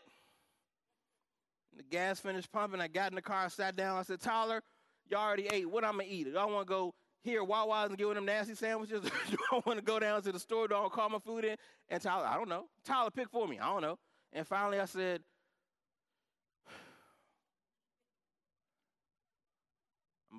The 1.76 1.84
gas 1.84 2.18
finished 2.18 2.50
pumping. 2.50 2.80
I 2.80 2.88
got 2.88 3.12
in 3.12 3.16
the 3.16 3.22
car, 3.22 3.48
sat 3.50 3.76
down. 3.76 3.96
I 3.96 4.02
said, 4.02 4.20
Tyler, 4.20 4.62
you 5.08 5.16
already 5.16 5.46
ate. 5.52 5.68
What 5.68 5.84
I'm 5.84 5.92
gonna 5.92 6.04
eat? 6.08 6.24
Do 6.24 6.36
I 6.36 6.44
want 6.46 6.66
to 6.66 6.70
go 6.70 6.94
here 7.22 7.44
Wawa's 7.44 7.90
and 7.90 7.98
get 7.98 8.06
one 8.06 8.16
of 8.16 8.24
them 8.24 8.34
nasty 8.34 8.54
sandwiches? 8.54 9.02
do 9.30 9.36
I 9.52 9.60
want 9.64 9.78
to 9.78 9.84
go 9.84 10.00
down 10.00 10.20
to 10.22 10.32
the 10.32 10.40
store? 10.40 10.66
Do 10.66 10.74
I 10.74 10.80
want 10.80 10.92
to 10.92 10.96
call 10.96 11.08
my 11.10 11.18
food 11.18 11.44
in? 11.44 11.56
And 11.88 12.02
Tyler, 12.02 12.26
I 12.26 12.36
don't 12.36 12.48
know. 12.48 12.64
Tyler, 12.84 13.10
pick 13.10 13.28
for 13.30 13.46
me. 13.46 13.58
I 13.58 13.66
don't 13.66 13.82
know. 13.82 13.98
And 14.32 14.46
finally, 14.46 14.80
I 14.80 14.86
said, 14.86 15.22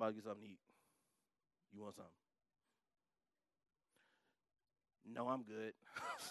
I'm 0.00 0.06
about 0.06 0.16
to 0.16 0.22
get 0.22 0.24
something 0.24 0.44
to 0.44 0.48
eat. 0.48 0.58
You 1.74 1.82
want 1.82 1.94
something? 1.94 2.10
No, 5.04 5.28
I'm 5.28 5.42
good. 5.42 5.74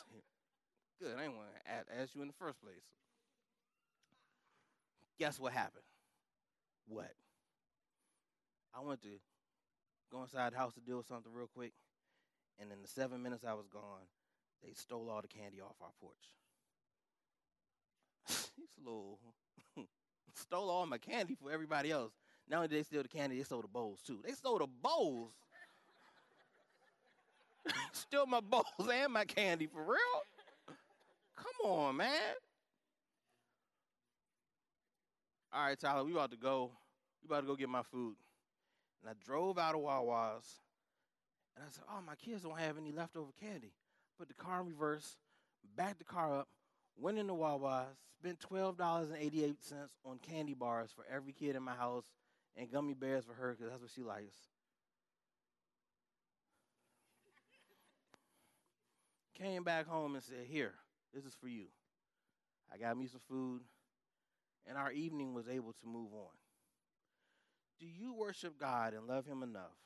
good. 1.00 1.14
I 1.16 1.22
didn't 1.22 1.36
want 1.36 1.50
to 1.54 2.02
ask 2.02 2.16
you 2.16 2.22
in 2.24 2.28
the 2.28 2.34
first 2.34 2.60
place. 2.62 2.82
Guess 5.20 5.40
what 5.40 5.54
happened? 5.54 5.84
What? 6.88 7.12
I 8.74 8.82
went 8.82 9.04
to 9.04 9.10
go 10.12 10.24
inside 10.24 10.54
the 10.54 10.58
house 10.58 10.74
to 10.74 10.80
deal 10.80 10.98
with 10.98 11.08
something 11.08 11.32
real 11.32 11.50
quick, 11.54 11.74
and 12.60 12.72
in 12.72 12.82
the 12.82 12.88
seven 12.88 13.22
minutes 13.22 13.44
I 13.48 13.54
was 13.54 13.68
gone, 13.68 14.08
they 14.64 14.74
stole 14.74 15.12
all 15.12 15.22
the 15.22 15.28
candy 15.28 15.62
off 15.62 15.76
our 15.80 15.90
porch. 16.02 16.16
These 18.58 18.84
little 18.84 19.20
stole 20.34 20.72
all 20.72 20.88
my 20.88 20.98
candy 20.98 21.36
for 21.36 21.52
everybody 21.52 21.92
else. 21.92 22.14
Not 22.50 22.58
only 22.58 22.68
did 22.70 22.80
they 22.80 22.84
steal 22.84 23.04
the 23.04 23.10
candy, 23.10 23.38
they 23.38 23.44
stole 23.44 23.62
the 23.62 23.68
bowls 23.68 24.02
too. 24.02 24.20
They 24.26 24.32
stole 24.34 24.58
the 24.58 24.68
bowls. 24.68 25.32
steal 27.92 28.26
my 28.26 28.40
bowls 28.40 28.66
and 28.92 29.14
my 29.14 29.26
candy 29.26 29.68
for 29.68 29.84
real? 29.84 30.76
Come 31.36 31.70
on, 31.72 31.98
man. 31.98 32.34
All 35.54 35.64
right, 35.64 35.80
Tyler, 35.80 36.04
we 36.04 36.12
about 36.12 36.32
to 36.32 36.38
go. 36.38 36.72
We 37.22 37.28
about 37.28 37.42
to 37.42 37.48
go 37.48 37.56
get 37.56 37.70
my 37.70 37.84
food. 37.84 38.16
And 39.02 39.10
I 39.10 39.14
drove 39.26 39.58
out 39.58 39.76
of 39.76 39.82
Wawa's, 39.82 40.60
and 41.56 41.66
I 41.66 41.70
said, 41.72 41.84
"Oh, 41.90 42.02
my 42.06 42.16
kids 42.16 42.44
don't 42.44 42.60
have 42.60 42.78
any 42.78 42.92
leftover 42.92 43.32
candy." 43.40 43.72
Put 44.18 44.28
the 44.28 44.34
car 44.34 44.62
in 44.62 44.68
reverse, 44.68 45.18
backed 45.76 46.00
the 46.00 46.04
car 46.04 46.40
up, 46.40 46.48
went 46.98 47.18
into 47.18 47.34
Wawa's, 47.34 47.98
spent 48.20 48.40
twelve 48.40 48.78
dollars 48.78 49.10
and 49.10 49.18
eighty-eight 49.18 49.64
cents 49.64 49.94
on 50.06 50.20
candy 50.20 50.54
bars 50.54 50.92
for 50.96 51.06
every 51.12 51.32
kid 51.34 51.56
in 51.56 51.64
my 51.64 51.74
house, 51.74 52.12
and 52.56 52.72
gummy 52.72 52.94
bears 52.94 53.26
for 53.26 53.34
her 53.34 53.52
because 53.54 53.70
that's 53.70 53.82
what 53.82 53.92
she 53.92 54.04
likes. 54.04 54.36
Came 59.36 59.64
back 59.64 59.88
home 59.88 60.16
and 60.16 60.24
said, 60.24 60.46
"Here, 60.48 60.74
this 61.14 61.24
is 61.26 61.34
for 61.34 61.48
you." 61.48 61.68
I 62.72 62.78
got 62.78 62.98
me 62.98 63.08
some 63.08 63.22
food, 63.28 63.62
and 64.68 64.78
our 64.78 64.92
evening 64.92 65.34
was 65.34 65.48
able 65.48 65.74
to 65.74 65.88
move 65.88 66.14
on. 66.14 66.32
Do 67.80 67.88
you 67.88 68.14
worship 68.14 68.60
God 68.60 68.94
and 68.94 69.08
love 69.08 69.26
Him 69.26 69.42
enough 69.42 69.78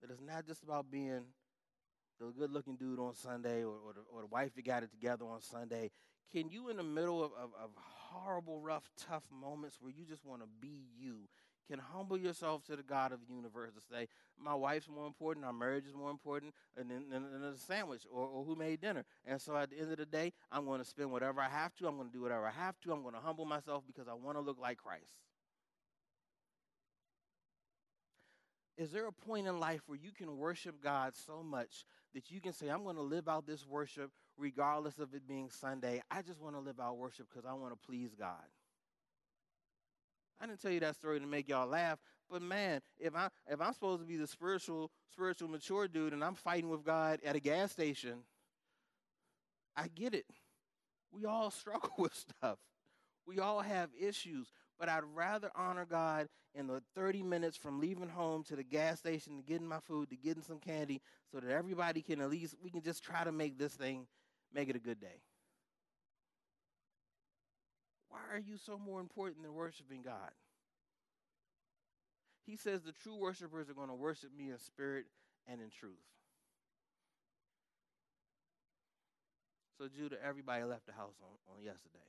that 0.00 0.10
it's 0.10 0.20
not 0.20 0.46
just 0.46 0.62
about 0.62 0.90
being 0.90 1.24
the 2.18 2.26
good 2.26 2.50
looking 2.50 2.76
dude 2.76 2.98
on 2.98 3.14
Sunday 3.14 3.62
or, 3.62 3.74
or, 3.74 3.92
the, 3.92 4.00
or 4.10 4.22
the 4.22 4.26
wife 4.26 4.54
that 4.54 4.64
got 4.64 4.82
it 4.82 4.90
together 4.90 5.24
on 5.26 5.40
Sunday? 5.40 5.90
Can 6.32 6.48
you, 6.48 6.68
in 6.68 6.78
the 6.78 6.82
middle 6.82 7.22
of, 7.22 7.32
of, 7.32 7.50
of 7.62 7.70
horrible, 7.76 8.60
rough, 8.60 8.88
tough 8.96 9.24
moments 9.30 9.76
where 9.80 9.92
you 9.92 10.04
just 10.04 10.24
want 10.24 10.42
to 10.42 10.48
be 10.60 10.88
you, 10.98 11.28
can 11.68 11.78
humble 11.78 12.16
yourself 12.16 12.64
to 12.66 12.76
the 12.76 12.82
God 12.82 13.12
of 13.12 13.20
the 13.26 13.34
universe 13.34 13.72
and 13.74 13.82
say, 13.90 14.08
my 14.38 14.54
wife's 14.54 14.88
more 14.88 15.06
important, 15.06 15.46
our 15.46 15.52
marriage 15.52 15.86
is 15.86 15.94
more 15.94 16.10
important 16.10 16.52
than, 16.76 16.88
than, 16.88 17.10
than 17.10 17.44
a 17.44 17.56
sandwich 17.56 18.02
or, 18.10 18.26
or 18.26 18.44
who 18.44 18.54
made 18.54 18.80
dinner. 18.80 19.04
And 19.26 19.40
so 19.40 19.56
at 19.56 19.70
the 19.70 19.78
end 19.78 19.92
of 19.92 19.98
the 19.98 20.06
day, 20.06 20.32
I'm 20.52 20.64
going 20.64 20.80
to 20.80 20.84
spend 20.84 21.10
whatever 21.10 21.40
I 21.40 21.48
have 21.48 21.74
to. 21.76 21.86
I'm 21.86 21.96
going 21.96 22.08
to 22.08 22.12
do 22.12 22.22
whatever 22.22 22.46
I 22.46 22.52
have 22.52 22.78
to. 22.80 22.92
I'm 22.92 23.02
going 23.02 23.14
to 23.14 23.20
humble 23.20 23.44
myself 23.44 23.84
because 23.86 24.08
I 24.08 24.14
want 24.14 24.36
to 24.36 24.42
look 24.42 24.60
like 24.60 24.78
Christ. 24.78 25.14
Is 28.76 28.90
there 28.90 29.06
a 29.06 29.12
point 29.12 29.46
in 29.46 29.60
life 29.60 29.82
where 29.86 29.98
you 29.98 30.10
can 30.10 30.36
worship 30.36 30.82
God 30.82 31.14
so 31.14 31.44
much 31.44 31.84
that 32.12 32.30
you 32.30 32.40
can 32.40 32.52
say, 32.52 32.68
I'm 32.68 32.82
going 32.82 32.96
to 32.96 33.02
live 33.02 33.28
out 33.28 33.46
this 33.46 33.64
worship 33.66 34.10
regardless 34.36 34.98
of 34.98 35.14
it 35.14 35.28
being 35.28 35.48
Sunday? 35.48 36.02
I 36.10 36.22
just 36.22 36.40
want 36.40 36.56
to 36.56 36.60
live 36.60 36.80
out 36.80 36.96
worship 36.96 37.28
because 37.32 37.48
I 37.48 37.52
want 37.54 37.72
to 37.72 37.86
please 37.86 38.16
God. 38.18 38.42
I 40.40 40.46
didn't 40.46 40.60
tell 40.60 40.70
you 40.70 40.80
that 40.80 40.96
story 40.96 41.20
to 41.20 41.26
make 41.26 41.48
y'all 41.48 41.68
laugh, 41.68 41.98
but 42.30 42.42
man, 42.42 42.80
if 42.98 43.14
I 43.14 43.28
if 43.46 43.60
I'm 43.60 43.72
supposed 43.72 44.00
to 44.00 44.06
be 44.06 44.16
the 44.16 44.26
spiritual 44.26 44.90
spiritual 45.12 45.48
mature 45.48 45.88
dude 45.88 46.12
and 46.12 46.24
I'm 46.24 46.34
fighting 46.34 46.70
with 46.70 46.84
God 46.84 47.20
at 47.24 47.36
a 47.36 47.40
gas 47.40 47.72
station, 47.72 48.24
I 49.76 49.88
get 49.88 50.14
it. 50.14 50.26
We 51.12 51.24
all 51.24 51.50
struggle 51.52 51.92
with 51.98 52.14
stuff. 52.14 52.58
We 53.26 53.38
all 53.38 53.60
have 53.60 53.90
issues, 53.98 54.48
but 54.78 54.88
I'd 54.88 55.04
rather 55.14 55.50
honor 55.54 55.86
God 55.88 56.28
in 56.54 56.66
the 56.66 56.82
30 56.94 57.22
minutes 57.22 57.56
from 57.56 57.80
leaving 57.80 58.08
home 58.08 58.44
to 58.44 58.56
the 58.56 58.62
gas 58.62 58.98
station 58.98 59.36
to 59.36 59.42
getting 59.42 59.66
my 59.66 59.80
food, 59.80 60.10
to 60.10 60.16
getting 60.16 60.42
some 60.42 60.58
candy, 60.58 61.00
so 61.32 61.40
that 61.40 61.50
everybody 61.50 62.02
can 62.02 62.20
at 62.20 62.30
least, 62.30 62.54
we 62.62 62.70
can 62.70 62.82
just 62.82 63.02
try 63.02 63.24
to 63.24 63.32
make 63.32 63.58
this 63.58 63.72
thing, 63.72 64.06
make 64.52 64.68
it 64.68 64.76
a 64.76 64.80
good 64.80 65.00
day. 65.00 65.22
Why 68.08 68.18
are 68.34 68.40
you 68.40 68.56
so 68.58 68.76
more 68.76 69.00
important 69.00 69.42
than 69.42 69.54
worshiping 69.54 70.02
God? 70.02 70.34
He 72.44 72.56
says 72.56 72.82
the 72.82 72.92
true 72.92 73.16
worshipers 73.16 73.70
are 73.70 73.74
going 73.74 73.88
to 73.88 73.94
worship 73.94 74.30
me 74.36 74.50
in 74.50 74.58
spirit 74.58 75.06
and 75.46 75.60
in 75.60 75.70
truth. 75.70 76.02
So, 79.78 79.88
Judah, 79.88 80.16
everybody 80.24 80.64
left 80.64 80.86
the 80.86 80.92
house 80.92 81.14
on, 81.22 81.54
on 81.54 81.62
yesterday. 81.62 82.04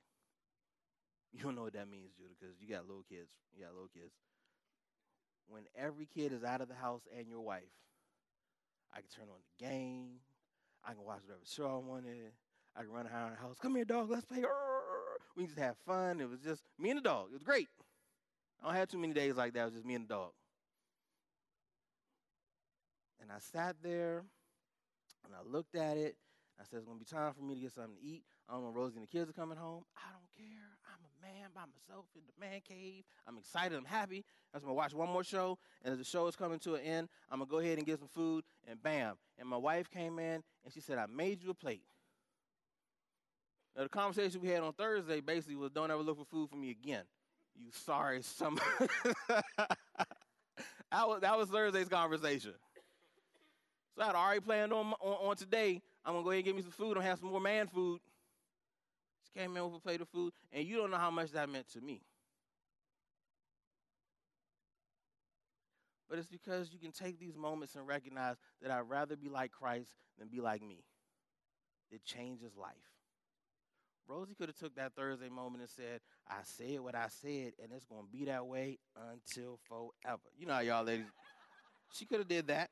You 1.32 1.44
don't 1.44 1.56
know 1.56 1.64
what 1.64 1.74
that 1.74 1.90
means, 1.90 2.12
Judah, 2.18 2.34
because 2.40 2.56
you 2.60 2.68
got 2.68 2.88
little 2.88 3.06
kids. 3.08 3.30
You 3.56 3.64
got 3.64 3.74
little 3.74 3.90
kids. 3.94 4.14
When 5.48 5.64
every 5.78 6.08
kid 6.08 6.34
is 6.34 6.44
out 6.44 6.62
of 6.62 6.70
the 6.70 6.76
house 6.76 7.02
and 7.16 7.28
your 7.28 7.42
wife, 7.42 7.64
I 8.92 8.98
can 8.98 9.10
turn 9.16 9.26
on 9.30 9.42
the 9.46 9.66
game. 9.66 10.22
I 10.84 10.94
can 10.94 11.04
watch 11.04 11.22
whatever 11.26 11.46
show 11.46 11.68
I 11.68 11.88
wanted. 11.88 12.32
I 12.76 12.82
can 12.82 12.92
run 12.92 13.08
around 13.08 13.32
the 13.32 13.42
house. 13.42 13.58
Come 13.62 13.76
here, 13.76 13.86
dog. 13.86 14.10
Let's 14.10 14.26
play. 14.26 14.44
We 15.36 15.46
just 15.46 15.60
have 15.60 15.76
fun. 15.86 16.22
It 16.22 16.30
was 16.30 16.40
just 16.40 16.64
me 16.80 16.92
and 16.92 17.00
the 17.00 17.04
dog. 17.04 17.28
It 17.30 17.34
was 17.34 17.44
great. 17.44 17.68
I 18.62 18.68
don't 18.68 18.76
have 18.76 18.88
too 18.88 18.98
many 18.98 19.14
days 19.14 19.36
like 19.36 19.54
that. 19.54 19.62
It 19.62 19.66
was 19.66 19.74
just 19.74 19.86
me 19.86 19.96
and 19.96 20.08
the 20.08 20.14
dog. 20.14 20.32
And 23.22 23.32
I 23.32 23.40
sat 23.40 23.76
there 23.84 24.24
and 25.26 25.34
I 25.34 25.50
looked 25.50 25.76
at 25.76 25.98
it. 25.98 26.16
I 26.60 26.64
said, 26.64 26.78
it's 26.78 26.86
going 26.86 26.98
to 26.98 27.04
be 27.04 27.10
time 27.10 27.34
for 27.34 27.44
me 27.44 27.56
to 27.56 27.62
get 27.62 27.74
something 27.74 27.96
to 27.96 28.02
eat. 28.02 28.24
I 28.48 28.54
don't 28.54 28.64
know 28.64 28.72
Rosie 28.72 28.96
and 28.96 29.04
the 29.04 29.12
kids 29.12 29.30
are 29.30 29.34
coming 29.34 29.58
home. 29.58 29.84
I 29.98 30.08
don't 30.14 30.32
care. 30.38 30.64
I'm 30.88 31.04
a 31.04 31.26
man 31.26 31.50
by 31.54 31.62
myself 31.62 32.06
in 32.16 32.22
the 32.28 32.40
man 32.40 32.62
cave. 32.62 33.04
I'm 33.28 33.38
excited. 33.38 33.78
I'm 33.78 33.84
happy. 33.84 34.24
I'm 34.54 34.62
going 34.62 34.70
to 34.70 34.76
watch 34.76 34.94
one 34.94 35.10
more 35.10 35.24
show. 35.24 35.58
And 35.84 35.92
as 35.92 35.98
the 35.98 36.06
show 36.06 36.28
is 36.28 36.36
coming 36.36 36.60
to 36.60 36.76
an 36.76 36.82
end, 36.82 37.10
I'm 37.30 37.40
going 37.40 37.50
to 37.50 37.52
go 37.52 37.60
ahead 37.60 37.78
and 37.78 37.86
get 37.86 38.00
some 38.00 38.08
food. 38.08 38.46
And 38.68 38.82
bam. 38.82 39.16
And 39.38 39.50
my 39.50 39.58
wife 39.58 39.90
came 39.90 40.18
in 40.18 40.44
and 40.64 40.74
she 40.74 40.80
said, 40.80 40.98
I 40.98 41.08
made 41.08 41.44
you 41.44 41.50
a 41.50 41.56
plate. 41.56 41.84
Now, 43.76 43.84
the 43.84 43.90
conversation 43.90 44.42
we 44.42 44.48
had 44.48 44.64
on 44.64 44.74
Thursday 44.74 45.20
basically 45.20 45.56
was 45.56 45.72
don't 45.72 45.92
ever 45.92 46.02
look 46.02 46.18
for 46.18 46.26
food 46.26 46.50
for 46.50 46.56
me 46.56 46.72
again. 46.72 47.04
You 47.56 47.68
sorry 47.72 48.22
some. 48.22 48.60
that, 49.28 49.38
was, 50.92 51.22
that 51.22 51.38
was 51.38 51.50
Thursday's 51.50 51.90
conversation. 51.90 52.54
So 53.96 54.04
I 54.04 54.08
had 54.08 54.16
already 54.16 54.42
planned 54.42 54.74
on, 54.74 54.94
on, 55.02 55.30
on 55.30 55.36
today. 55.36 55.82
I'm 56.06 56.14
going 56.14 56.24
to 56.24 56.26
go 56.26 56.32
ahead 56.32 56.40
and 56.40 56.46
get 56.46 56.56
me 56.56 56.62
some 56.62 56.72
food. 56.72 56.98
I'm 56.98 57.04
have 57.04 57.20
some 57.20 57.30
more 57.30 57.42
man 57.42 57.68
food. 57.68 58.00
She 59.26 59.40
came 59.40 59.56
in 59.56 59.64
with 59.64 59.76
a 59.76 59.80
plate 59.80 60.02
of 60.02 60.10
food. 60.10 60.34
And 60.52 60.66
you 60.66 60.78
don't 60.78 60.92
know 60.92 60.98
how 60.98 61.12
much 61.12 61.32
that 61.32 61.50
meant 61.50 61.70
to 61.74 61.82
me. 61.82 62.02
But 66.10 66.20
it's 66.20 66.30
because 66.30 66.72
you 66.72 66.80
can 66.80 66.92
take 66.92 67.20
these 67.20 67.36
moments 67.36 67.76
and 67.76 67.88
recognize 67.88 68.36
that 68.62 68.72
I'd 68.72 68.82
rather 68.82 69.16
be 69.16 69.28
like 69.28 69.52
Christ 69.52 69.90
than 70.20 70.28
be 70.28 70.40
like 70.40 70.62
me. 70.62 70.84
It 71.92 72.04
changes 72.04 72.56
life. 72.56 72.95
Rosie 74.08 74.36
could 74.36 74.50
have 74.50 74.58
took 74.58 74.76
that 74.76 74.94
Thursday 74.96 75.30
moment 75.30 75.62
and 75.62 75.70
said, 75.70 76.00
I 76.30 76.42
said 76.44 76.80
what 76.80 76.96
I 76.96 77.08
said, 77.08 77.54
and 77.62 77.72
it's 77.76 77.86
to 77.86 77.96
be 78.12 78.26
that 78.26 78.46
way 78.46 78.78
until 79.12 79.60
forever. 79.68 80.22
You 80.38 80.46
know 80.46 80.54
how 80.54 80.60
y'all 80.60 80.84
ladies, 80.84 81.08
she 81.92 82.06
could 82.06 82.20
have 82.20 82.28
did 82.28 82.48
that. 82.48 82.70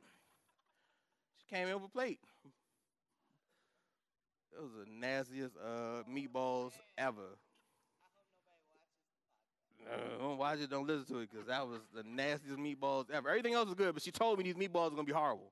She 1.39 1.55
came 1.55 1.67
in 1.67 1.75
with 1.75 1.85
a 1.85 1.89
plate. 1.89 2.19
It 4.55 4.61
was 4.61 4.71
the 4.85 4.91
nastiest 4.91 5.55
uh, 5.57 6.03
meatballs 6.09 6.73
ever. 6.97 7.37
Uh, 9.91 9.97
don't 10.19 10.37
watch 10.37 10.59
it, 10.59 10.69
don't 10.69 10.87
listen 10.87 11.05
to 11.05 11.19
it, 11.21 11.29
because 11.31 11.47
that 11.47 11.67
was 11.67 11.79
the 11.95 12.03
nastiest 12.03 12.57
meatballs 12.57 13.09
ever. 13.09 13.29
Everything 13.29 13.55
else 13.55 13.65
was 13.65 13.75
good, 13.75 13.93
but 13.93 14.03
she 14.03 14.11
told 14.11 14.37
me 14.37 14.43
these 14.43 14.55
meatballs 14.55 14.91
going 14.91 14.97
to 14.97 15.03
be 15.03 15.11
horrible. 15.11 15.51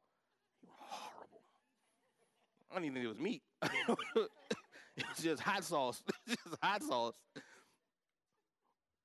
Horrible. 0.78 1.42
I 2.70 2.76
don't 2.76 2.86
even 2.86 2.94
think 2.94 3.06
it 3.06 3.10
was 3.10 3.20
meat. 3.20 3.42
It's 4.98 5.24
just 5.24 5.42
hot 5.42 5.64
sauce, 5.64 6.02
It's 6.28 6.42
just 6.44 6.58
hot 6.62 6.84
sauce. 6.84 7.14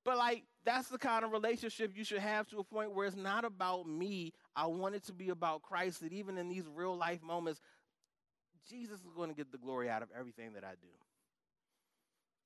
But 0.04 0.18
like 0.18 0.44
that's 0.64 0.88
the 0.88 0.98
kind 0.98 1.24
of 1.24 1.32
relationship 1.32 1.96
you 1.96 2.04
should 2.04 2.20
have 2.20 2.48
to 2.48 2.58
a 2.58 2.64
point 2.64 2.94
where 2.94 3.06
it's 3.06 3.16
not 3.16 3.44
about 3.44 3.88
me. 3.88 4.32
I 4.54 4.66
want 4.66 4.94
it 4.94 5.04
to 5.06 5.12
be 5.12 5.30
about 5.30 5.62
Christ. 5.62 6.00
That 6.00 6.12
even 6.12 6.38
in 6.38 6.48
these 6.48 6.64
real 6.74 6.96
life 6.96 7.22
moments, 7.22 7.60
Jesus 8.68 9.00
is 9.00 9.12
going 9.16 9.30
to 9.30 9.34
get 9.34 9.52
the 9.52 9.58
glory 9.58 9.88
out 9.88 10.02
of 10.02 10.08
everything 10.18 10.52
that 10.54 10.64
I 10.64 10.72
do. 10.80 10.88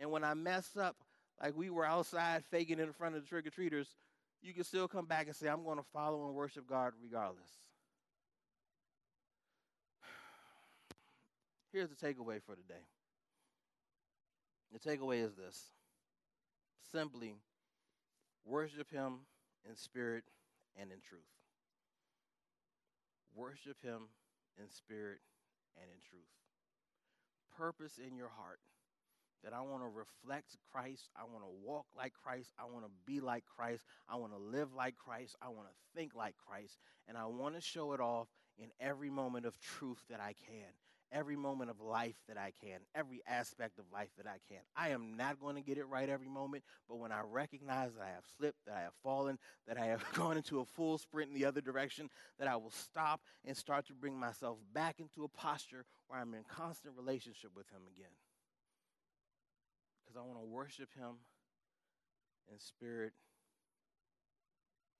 And 0.00 0.10
when 0.10 0.24
I 0.24 0.34
mess 0.34 0.76
up, 0.76 0.96
like 1.42 1.56
we 1.56 1.70
were 1.70 1.84
outside 1.84 2.44
faking 2.50 2.78
in 2.78 2.92
front 2.92 3.14
of 3.14 3.22
the 3.22 3.28
trick 3.28 3.46
or 3.46 3.50
treaters, 3.50 3.88
you 4.42 4.54
can 4.54 4.64
still 4.64 4.88
come 4.88 5.06
back 5.06 5.26
and 5.26 5.36
say, 5.36 5.48
I'm 5.48 5.64
going 5.64 5.78
to 5.78 5.84
follow 5.92 6.26
and 6.26 6.34
worship 6.34 6.66
God 6.66 6.92
regardless. 7.02 7.50
Here's 11.72 11.90
the 11.90 11.96
takeaway 11.96 12.42
for 12.42 12.56
today. 12.56 12.84
The 14.72 14.78
takeaway 14.78 15.24
is 15.24 15.34
this 15.34 15.70
simply 16.92 17.34
worship 18.44 18.90
Him 18.90 19.20
in 19.68 19.76
spirit 19.76 20.24
and 20.80 20.90
in 20.90 20.98
truth. 21.00 21.22
Worship 23.34 23.82
Him 23.82 24.08
in 24.58 24.70
spirit 24.70 25.20
and 25.76 25.90
in 25.90 26.00
truth. 26.08 26.22
Purpose 27.56 27.98
in 27.98 28.16
your 28.16 28.30
heart 28.36 28.60
that 29.42 29.52
I 29.52 29.60
want 29.60 29.82
to 29.82 29.88
reflect 29.88 30.56
Christ. 30.72 31.08
I 31.16 31.24
want 31.24 31.44
to 31.44 31.66
walk 31.66 31.86
like 31.96 32.12
Christ. 32.22 32.52
I 32.58 32.64
want 32.64 32.84
to 32.84 32.90
be 33.06 33.20
like 33.20 33.44
Christ. 33.56 33.84
I 34.08 34.16
want 34.16 34.32
to 34.32 34.38
live 34.38 34.74
like 34.74 34.96
Christ. 34.96 35.36
I 35.40 35.48
want 35.48 35.68
to 35.68 35.98
think 35.98 36.14
like 36.14 36.34
Christ. 36.46 36.78
And 37.08 37.16
I 37.16 37.26
want 37.26 37.54
to 37.54 37.60
show 37.60 37.92
it 37.92 38.00
off 38.00 38.28
in 38.58 38.68
every 38.80 39.10
moment 39.10 39.46
of 39.46 39.58
truth 39.58 40.02
that 40.10 40.20
I 40.20 40.34
can, 40.46 40.68
every 41.12 41.36
moment 41.36 41.70
of 41.70 41.80
life 41.80 42.14
that 42.28 42.36
I 42.36 42.52
can, 42.62 42.80
every 42.94 43.20
aspect 43.26 43.78
of 43.78 43.84
life 43.92 44.10
that 44.16 44.26
I 44.26 44.38
can. 44.48 44.60
I 44.76 44.90
am 44.90 45.16
not 45.16 45.40
going 45.40 45.56
to 45.56 45.62
get 45.62 45.78
it 45.78 45.86
right 45.86 46.08
every 46.08 46.28
moment, 46.28 46.64
but 46.88 46.98
when 46.98 47.12
I 47.12 47.20
recognize 47.28 47.92
that 47.94 48.02
I 48.02 48.10
have 48.10 48.24
slipped, 48.36 48.58
that 48.66 48.76
I 48.76 48.82
have 48.82 48.94
fallen, 49.02 49.38
that 49.66 49.78
I 49.78 49.86
have 49.86 50.04
gone 50.14 50.36
into 50.36 50.60
a 50.60 50.64
full 50.64 50.98
sprint 50.98 51.30
in 51.30 51.34
the 51.34 51.46
other 51.46 51.60
direction, 51.60 52.10
that 52.38 52.48
I 52.48 52.56
will 52.56 52.70
stop 52.70 53.20
and 53.44 53.56
start 53.56 53.86
to 53.86 53.94
bring 53.94 54.18
myself 54.18 54.58
back 54.72 55.00
into 55.00 55.24
a 55.24 55.28
posture 55.28 55.84
where 56.08 56.20
I'm 56.20 56.34
in 56.34 56.44
constant 56.48 56.94
relationship 56.96 57.50
with 57.54 57.68
Him 57.70 57.82
again 57.96 58.12
because 60.10 60.20
I 60.20 60.26
want 60.26 60.40
to 60.40 60.46
worship 60.46 60.88
Him 60.96 61.16
in 62.50 62.58
spirit 62.58 63.12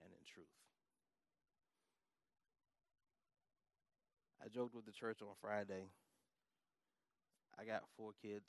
and 0.03 0.13
in 0.13 0.25
truth. 0.33 0.47
I 4.43 4.49
joked 4.49 4.75
with 4.75 4.87
the 4.87 4.93
church 4.93 5.19
on 5.21 5.29
Friday. 5.41 5.91
I 7.59 7.65
got 7.65 7.85
four 7.97 8.13
kids, 8.23 8.47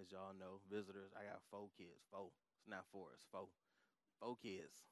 as 0.00 0.10
y'all 0.12 0.34
know, 0.38 0.60
visitors. 0.70 1.12
I 1.16 1.24
got 1.24 1.42
four 1.50 1.68
kids. 1.76 2.00
Four. 2.10 2.30
It's 2.58 2.68
not 2.68 2.84
four, 2.92 3.08
it's 3.14 3.26
four. 3.30 3.48
Four 4.20 4.36
kids. 4.42 4.84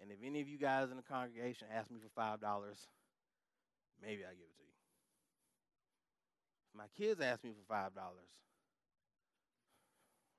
And 0.00 0.10
if 0.10 0.18
any 0.24 0.40
of 0.40 0.48
you 0.48 0.58
guys 0.58 0.90
in 0.90 0.96
the 0.96 1.02
congregation 1.02 1.68
ask 1.72 1.90
me 1.92 1.98
for 2.00 2.08
$5, 2.08 2.86
maybe 4.00 4.24
I'll 4.24 4.34
give 4.34 4.48
it 4.50 4.56
to 4.56 4.62
you. 4.64 4.74
If 6.72 6.74
my 6.76 6.88
kids 6.88 7.20
ask 7.20 7.44
me 7.44 7.52
for 7.52 7.62
$5, 7.68 8.26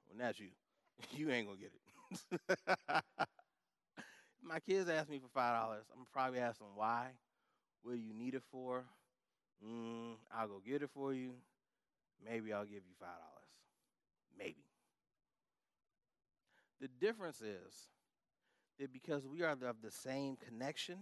well, 0.08 0.18
not 0.18 0.40
you. 0.40 0.48
you 1.12 1.30
ain't 1.32 1.48
gonna 1.48 1.60
get 1.60 1.72
it. 1.74 3.04
My 4.44 4.60
kids 4.60 4.90
ask 4.90 5.10
me 5.10 5.20
for 5.20 5.30
five 5.34 5.60
dollars. 5.62 5.86
I'm 5.96 6.06
probably 6.12 6.40
ask 6.40 6.60
them 6.60 6.76
why. 6.76 7.12
What 7.84 7.94
do 7.94 8.00
you 8.00 8.14
need 8.14 8.36
it 8.36 8.44
for? 8.52 8.86
Mm, 9.66 10.16
I'll 10.34 10.48
go 10.50 10.62
get 10.66 10.84
it 10.84 10.90
for 10.94 11.14
you. 11.14 11.34
Maybe 12.26 12.54
I'll 12.54 12.64
give 12.66 12.84
you 12.88 12.96
five 13.00 13.10
dollars. 13.10 13.50
Maybe. 14.38 14.66
The 16.80 16.88
difference 16.88 17.42
is 17.42 17.90
that 18.80 18.92
because 18.92 19.28
we 19.28 19.44
are 19.44 19.52
of 19.52 19.82
the 19.84 19.92
same 19.92 20.36
connection, 20.36 20.98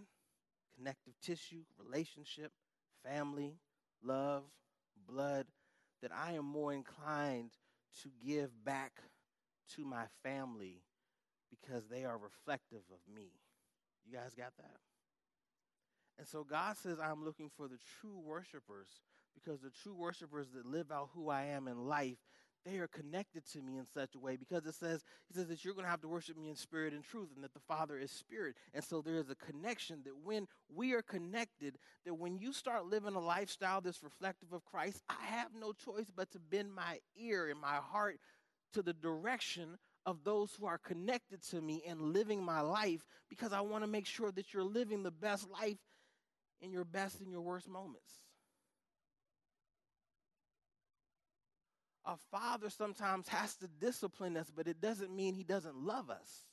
connective 0.76 1.14
tissue, 1.22 1.64
relationship, 1.78 2.52
family, 3.04 3.56
love, 4.04 4.44
blood, 5.08 5.46
that 6.02 6.12
I 6.12 6.34
am 6.34 6.46
more 6.46 6.74
inclined 6.74 7.52
to 8.04 8.10
give 8.26 8.64
back 8.64 8.92
to 9.76 9.86
my 9.86 10.06
family 10.24 10.82
because 11.50 11.88
they 11.88 12.06
are 12.06 12.18
reflective 12.18 12.84
of 12.92 13.14
me. 13.14 13.32
You 14.06 14.18
guys 14.18 14.34
got 14.36 14.56
that? 14.58 14.78
And 16.18 16.28
so 16.28 16.44
God 16.44 16.76
says, 16.78 17.00
I'm 17.00 17.24
looking 17.24 17.50
for 17.56 17.68
the 17.68 17.78
true 18.00 18.20
worshipers 18.20 18.90
because 19.34 19.62
the 19.62 19.72
true 19.84 19.96
worshipers 19.96 20.48
that 20.54 20.66
live 20.66 20.92
out 20.92 21.10
who 21.14 21.30
I 21.30 21.46
am 21.46 21.68
in 21.68 21.88
life, 21.88 22.18
they 22.66 22.78
are 22.78 22.88
connected 22.88 23.46
to 23.54 23.62
me 23.62 23.78
in 23.78 23.86
such 23.94 24.16
a 24.16 24.20
way 24.20 24.36
because 24.36 24.66
it 24.66 24.76
says 24.76 25.04
he 25.28 25.34
says 25.34 25.48
that 25.48 25.64
you're 25.64 25.74
going 25.74 25.86
to 25.86 25.90
have 25.90 26.02
to 26.02 26.08
worship 26.08 26.38
me 26.38 26.50
in 26.50 26.56
spirit 26.56 26.94
and 26.94 27.04
truth 27.04 27.30
and 27.34 27.44
that 27.44 27.54
the 27.54 27.60
father 27.62 27.98
is 27.98 28.12
spirit. 28.12 28.56
And 28.74 28.84
so 28.84 29.02
there 29.02 29.16
is 29.16 29.30
a 29.30 29.36
connection 29.36 30.02
that 30.04 30.18
when 30.24 30.48
we 30.74 30.94
are 30.94 31.02
connected 31.02 31.78
that 32.06 32.14
when 32.14 32.38
you 32.38 32.54
start 32.54 32.86
living 32.86 33.16
a 33.16 33.20
lifestyle 33.20 33.82
that's 33.82 34.04
reflective 34.04 34.54
of 34.54 34.66
christ 34.66 35.04
i 35.10 35.26
have 35.26 35.50
no 35.54 35.74
choice 35.74 36.12
but 36.16 36.32
to 36.32 36.40
bend 36.40 36.74
my 36.74 37.00
ear 37.16 37.50
and 37.50 37.60
my 37.60 37.76
heart 37.76 38.20
to 38.74 38.82
the 38.82 38.94
direction 38.94 39.78
of 40.06 40.24
those 40.24 40.56
who 40.60 40.66
are 40.66 40.78
connected 40.78 41.42
to 41.44 41.62
me 41.62 41.84
and 41.88 42.02
living 42.02 42.44
my 42.44 42.62
life 42.62 43.06
because 43.30 43.54
i 43.54 43.62
want 43.62 43.84
to 43.84 43.90
make 43.90 44.06
sure 44.06 44.32
that 44.32 44.54
you're 44.54 44.64
living 44.64 45.04
the 45.04 45.12
best 45.12 45.48
life 45.50 45.78
in 46.62 46.72
your 46.72 46.86
best 46.86 47.20
and 47.22 47.32
your 47.32 47.42
worst 47.42 47.68
moments 47.68 48.14
a 52.10 52.18
father 52.32 52.72
sometimes 52.72 53.28
has 53.28 53.56
to 53.58 53.68
discipline 53.68 54.36
us, 54.36 54.52
but 54.54 54.68
it 54.68 54.82
doesn't 54.82 55.16
mean 55.16 55.36
he 55.36 55.44
doesn't 55.44 55.76
love 55.76 56.10
us. 56.10 56.46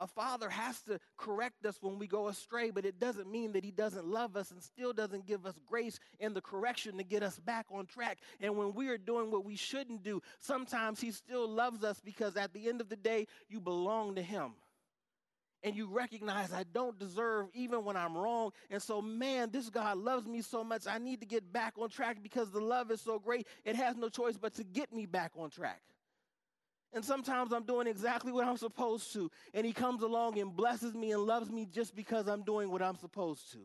A 0.00 0.06
father 0.06 0.48
has 0.48 0.80
to 0.82 0.98
correct 1.16 1.64
us 1.66 1.78
when 1.80 1.98
we 1.98 2.06
go 2.06 2.28
astray, 2.28 2.70
but 2.70 2.84
it 2.84 2.98
doesn't 2.98 3.30
mean 3.30 3.52
that 3.52 3.64
he 3.64 3.70
doesn't 3.70 4.06
love 4.06 4.36
us 4.36 4.50
and 4.50 4.62
still 4.62 4.92
doesn't 4.92 5.26
give 5.26 5.46
us 5.46 5.54
grace 5.66 5.98
in 6.18 6.32
the 6.34 6.40
correction 6.40 6.96
to 6.98 7.04
get 7.04 7.22
us 7.22 7.38
back 7.38 7.66
on 7.70 7.86
track. 7.86 8.18
And 8.40 8.56
when 8.56 8.74
we 8.74 8.88
are 8.88 8.98
doing 8.98 9.30
what 9.30 9.44
we 9.44 9.56
shouldn't 9.56 10.02
do, 10.02 10.22
sometimes 10.38 11.00
he 11.00 11.10
still 11.10 11.48
loves 11.48 11.82
us 11.82 12.00
because 12.02 12.36
at 12.36 12.52
the 12.52 12.68
end 12.68 12.80
of 12.80 12.88
the 12.88 12.96
day, 12.96 13.26
you 13.48 13.60
belong 13.60 14.14
to 14.14 14.22
him 14.22 14.52
and 15.62 15.76
you 15.76 15.86
recognize 15.86 16.52
I 16.52 16.64
don't 16.72 16.98
deserve 16.98 17.46
even 17.54 17.84
when 17.84 17.96
I'm 17.96 18.16
wrong. 18.16 18.52
And 18.70 18.82
so, 18.82 19.02
man, 19.02 19.50
this 19.50 19.68
God 19.68 19.98
loves 19.98 20.26
me 20.26 20.42
so 20.42 20.64
much. 20.64 20.86
I 20.86 20.98
need 20.98 21.20
to 21.20 21.26
get 21.26 21.52
back 21.52 21.74
on 21.78 21.88
track 21.90 22.18
because 22.22 22.50
the 22.50 22.60
love 22.60 22.90
is 22.90 23.00
so 23.00 23.18
great. 23.18 23.46
It 23.64 23.76
has 23.76 23.96
no 23.96 24.08
choice 24.08 24.36
but 24.36 24.54
to 24.54 24.64
get 24.64 24.92
me 24.92 25.06
back 25.06 25.32
on 25.36 25.50
track. 25.50 25.82
And 26.92 27.04
sometimes 27.04 27.52
I'm 27.52 27.64
doing 27.64 27.86
exactly 27.86 28.32
what 28.32 28.46
I'm 28.46 28.56
supposed 28.56 29.12
to. 29.12 29.30
And 29.54 29.64
He 29.64 29.72
comes 29.72 30.02
along 30.02 30.38
and 30.38 30.54
blesses 30.54 30.94
me 30.94 31.12
and 31.12 31.22
loves 31.22 31.50
me 31.50 31.66
just 31.66 31.94
because 31.94 32.26
I'm 32.26 32.42
doing 32.42 32.70
what 32.70 32.82
I'm 32.82 32.96
supposed 32.96 33.52
to. 33.52 33.58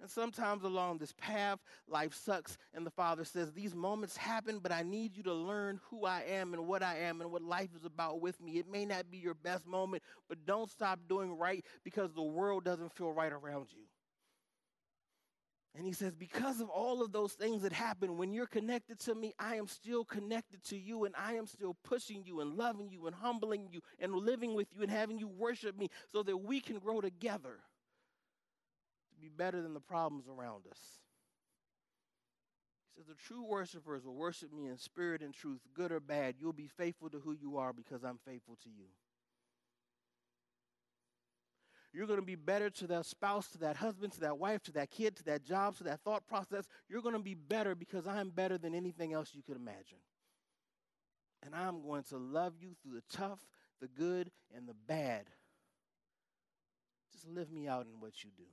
And 0.00 0.10
sometimes 0.10 0.64
along 0.64 0.98
this 0.98 1.12
path, 1.12 1.58
life 1.86 2.14
sucks, 2.14 2.56
and 2.72 2.86
the 2.86 2.90
Father 2.90 3.24
says, 3.24 3.52
These 3.52 3.74
moments 3.74 4.16
happen, 4.16 4.58
but 4.58 4.72
I 4.72 4.82
need 4.82 5.14
you 5.14 5.22
to 5.24 5.34
learn 5.34 5.78
who 5.90 6.06
I 6.06 6.22
am 6.22 6.54
and 6.54 6.66
what 6.66 6.82
I 6.82 6.96
am 7.00 7.20
and 7.20 7.30
what 7.30 7.42
life 7.42 7.68
is 7.76 7.84
about 7.84 8.20
with 8.20 8.40
me. 8.40 8.52
It 8.52 8.70
may 8.70 8.86
not 8.86 9.10
be 9.10 9.18
your 9.18 9.34
best 9.34 9.66
moment, 9.66 10.02
but 10.28 10.46
don't 10.46 10.70
stop 10.70 11.00
doing 11.06 11.36
right 11.36 11.64
because 11.84 12.14
the 12.14 12.22
world 12.22 12.64
doesn't 12.64 12.92
feel 12.92 13.12
right 13.12 13.32
around 13.32 13.66
you. 13.72 13.82
And 15.76 15.86
he 15.86 15.92
says, 15.92 16.14
Because 16.14 16.62
of 16.62 16.70
all 16.70 17.02
of 17.02 17.12
those 17.12 17.34
things 17.34 17.60
that 17.62 17.72
happen, 17.72 18.16
when 18.16 18.32
you're 18.32 18.46
connected 18.46 18.98
to 19.00 19.14
me, 19.14 19.34
I 19.38 19.56
am 19.56 19.66
still 19.66 20.06
connected 20.06 20.64
to 20.64 20.78
you, 20.78 21.04
and 21.04 21.14
I 21.14 21.34
am 21.34 21.46
still 21.46 21.76
pushing 21.84 22.24
you 22.24 22.40
and 22.40 22.54
loving 22.54 22.88
you 22.88 23.06
and 23.06 23.14
humbling 23.14 23.68
you 23.70 23.82
and 23.98 24.14
living 24.14 24.54
with 24.54 24.68
you 24.74 24.82
and 24.82 24.90
having 24.90 25.18
you 25.18 25.28
worship 25.28 25.78
me 25.78 25.90
so 26.10 26.22
that 26.22 26.38
we 26.38 26.60
can 26.60 26.78
grow 26.78 27.02
together 27.02 27.58
be 29.20 29.28
better 29.28 29.62
than 29.62 29.74
the 29.74 29.80
problems 29.80 30.26
around 30.28 30.66
us. 30.70 30.78
He 32.94 33.00
says, 33.00 33.06
The 33.06 33.14
true 33.14 33.44
worshipers 33.44 34.04
will 34.04 34.14
worship 34.14 34.52
me 34.52 34.66
in 34.66 34.78
spirit 34.78 35.22
and 35.22 35.34
truth, 35.34 35.60
good 35.74 35.92
or 35.92 36.00
bad. 36.00 36.36
You'll 36.38 36.52
be 36.52 36.68
faithful 36.68 37.10
to 37.10 37.18
who 37.18 37.32
you 37.32 37.56
are 37.58 37.72
because 37.72 38.04
I'm 38.04 38.18
faithful 38.24 38.56
to 38.62 38.68
you. 38.68 38.86
You're 41.92 42.06
going 42.06 42.20
to 42.20 42.26
be 42.26 42.36
better 42.36 42.70
to 42.70 42.86
that 42.88 43.06
spouse, 43.06 43.48
to 43.48 43.58
that 43.58 43.76
husband, 43.76 44.12
to 44.12 44.20
that 44.20 44.38
wife, 44.38 44.62
to 44.64 44.72
that 44.72 44.90
kid, 44.90 45.16
to 45.16 45.24
that 45.24 45.44
job, 45.44 45.76
to 45.78 45.84
that 45.84 46.00
thought 46.00 46.26
process. 46.26 46.66
You're 46.88 47.02
going 47.02 47.16
to 47.16 47.20
be 47.20 47.34
better 47.34 47.74
because 47.74 48.06
I'm 48.06 48.30
better 48.30 48.58
than 48.58 48.74
anything 48.74 49.12
else 49.12 49.30
you 49.34 49.42
could 49.42 49.56
imagine. 49.56 49.98
And 51.42 51.54
I'm 51.54 51.82
going 51.82 52.04
to 52.04 52.16
love 52.16 52.54
you 52.60 52.74
through 52.82 52.94
the 52.94 53.16
tough, 53.16 53.40
the 53.80 53.88
good, 53.88 54.30
and 54.54 54.68
the 54.68 54.74
bad. 54.86 55.24
Just 57.12 57.26
live 57.26 57.50
me 57.50 57.66
out 57.66 57.86
in 57.92 58.00
what 58.00 58.22
you 58.22 58.30
do. 58.36 58.44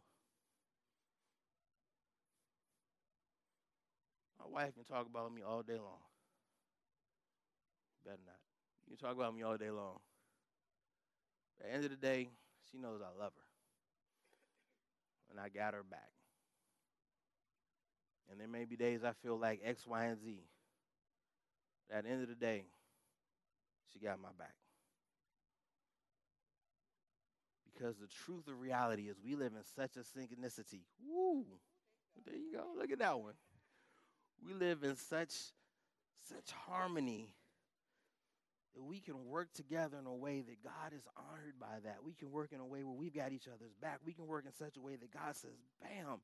Wife 4.52 4.74
can 4.74 4.84
talk 4.84 5.08
about 5.08 5.34
me 5.34 5.42
all 5.42 5.64
day 5.64 5.78
long. 5.78 6.02
Better 8.06 8.18
not. 8.26 8.36
You 8.90 8.96
talk 8.96 9.16
about 9.16 9.36
me 9.36 9.44
all 9.44 9.58
day 9.58 9.70
long. 9.70 10.00
At 11.60 11.68
the 11.68 11.74
end 11.74 11.84
of 11.86 11.92
the 11.92 11.98
day, 11.98 12.30
she 12.72 12.78
knows 12.78 13.02
I 13.02 13.18
love 13.20 13.34
her. 13.36 13.44
And 15.32 15.40
I 15.40 15.50
got 15.50 15.74
her 15.74 15.84
back. 15.84 16.10
And 18.32 18.40
there 18.40 18.48
may 18.48 18.66
be 18.66 18.76
days 18.76 19.04
I 19.04 19.12
feel 19.24 19.38
like 19.38 19.62
X, 19.64 19.86
Y, 19.86 20.06
and 20.06 20.20
Z. 20.22 20.44
But 21.90 21.98
at 21.98 22.04
the 22.04 22.10
end 22.10 22.24
of 22.24 22.30
the 22.30 22.36
day, 22.36 22.66
she 23.92 24.00
got 24.00 24.22
my 24.22 24.30
back. 24.38 24.56
Because 27.74 27.96
the 27.98 28.08
truth 28.08 28.48
of 28.48 28.60
reality 28.60 29.04
is 29.04 29.18
we 29.24 29.36
live 29.36 29.54
in 29.54 29.64
such 29.76 29.98
a 29.98 30.00
synchronicity. 30.00 30.82
Woo! 31.06 31.46
There 32.26 32.36
you 32.36 32.52
go. 32.52 32.64
Look 32.78 32.92
at 32.92 33.00
that 33.00 33.20
one 33.20 33.34
we 34.46 34.54
live 34.54 34.84
in 34.84 34.96
such 34.96 35.34
such 36.30 36.52
harmony 36.68 37.34
that 38.76 38.84
we 38.84 39.00
can 39.00 39.26
work 39.26 39.52
together 39.54 39.98
in 40.00 40.06
a 40.06 40.14
way 40.14 40.42
that 40.42 40.64
God 40.64 40.94
is 40.96 41.04
honored 41.18 41.60
by 41.60 41.80
that. 41.84 41.98
We 42.06 42.14
can 42.14 42.32
work 42.32 42.52
in 42.52 42.60
a 42.60 42.66
way 42.66 42.84
where 42.84 42.94
we've 42.94 43.14
got 43.14 43.32
each 43.32 43.48
other's 43.48 43.74
back. 43.82 44.00
We 44.06 44.14
can 44.14 44.28
work 44.28 44.46
in 44.46 44.54
such 44.54 44.78
a 44.78 44.82
way 44.82 44.96
that 44.96 45.12
God 45.12 45.36
says, 45.36 45.58
bam, 45.82 46.20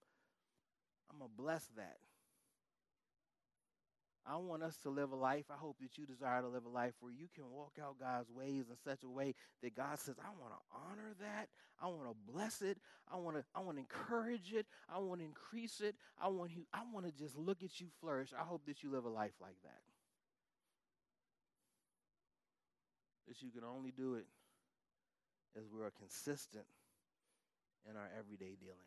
I'm 1.10 1.17
going 1.17 1.32
to 1.32 1.38
bless 1.38 1.65
that. 1.78 1.97
I 4.25 4.38
want 4.38 4.63
us 4.63 4.77
to 4.83 4.89
live 4.89 5.12
a 5.12 5.15
life. 5.15 5.45
I 5.49 5.57
hope 5.57 5.77
that 5.81 5.97
you 5.97 6.05
desire 6.05 6.41
to 6.41 6.47
live 6.47 6.65
a 6.65 6.69
life 6.69 6.93
where 7.01 7.12
you 7.12 7.27
can 7.36 7.49
walk 7.49 7.73
out 7.81 7.99
God's 7.99 8.31
ways 8.31 8.65
in 8.69 8.77
such 8.83 9.03
a 9.03 9.09
way 9.09 9.36
that 9.62 9.75
God 9.75 9.99
says, 9.99 10.15
I 10.17 10.29
want 10.39 10.53
to 10.53 10.77
honor 10.77 11.13
that. 11.19 11.49
I 11.81 11.88
want 11.88 12.09
to 12.09 12.31
bless 12.31 12.62
it. 12.62 12.77
I 13.12 13.17
want 13.17 13.36
to 13.36 13.43
I 13.53 13.59
want 13.59 13.75
to 13.77 13.81
encourage 13.81 14.53
it. 14.53 14.65
I 14.88 14.99
want 14.99 15.19
to 15.19 15.25
increase 15.25 15.81
it. 15.81 15.95
I 16.21 16.29
want 16.29 16.51
you 16.51 16.63
I 16.73 16.83
want 16.93 17.05
to 17.05 17.12
just 17.12 17.38
look 17.38 17.63
at 17.63 17.81
you 17.81 17.88
flourish. 17.99 18.29
I 18.39 18.43
hope 18.43 18.65
that 18.67 18.81
you 18.83 18.91
live 18.91 19.03
a 19.03 19.09
life 19.09 19.33
like 19.41 19.57
that. 19.63 19.81
That 23.27 23.41
you 23.41 23.51
can 23.51 23.63
only 23.65 23.91
do 23.91 24.15
it 24.15 24.25
as 25.57 25.63
we 25.69 25.81
are 25.81 25.91
consistent 25.99 26.65
in 27.89 27.97
our 27.97 28.09
everyday 28.17 28.55
dealings. 28.55 28.79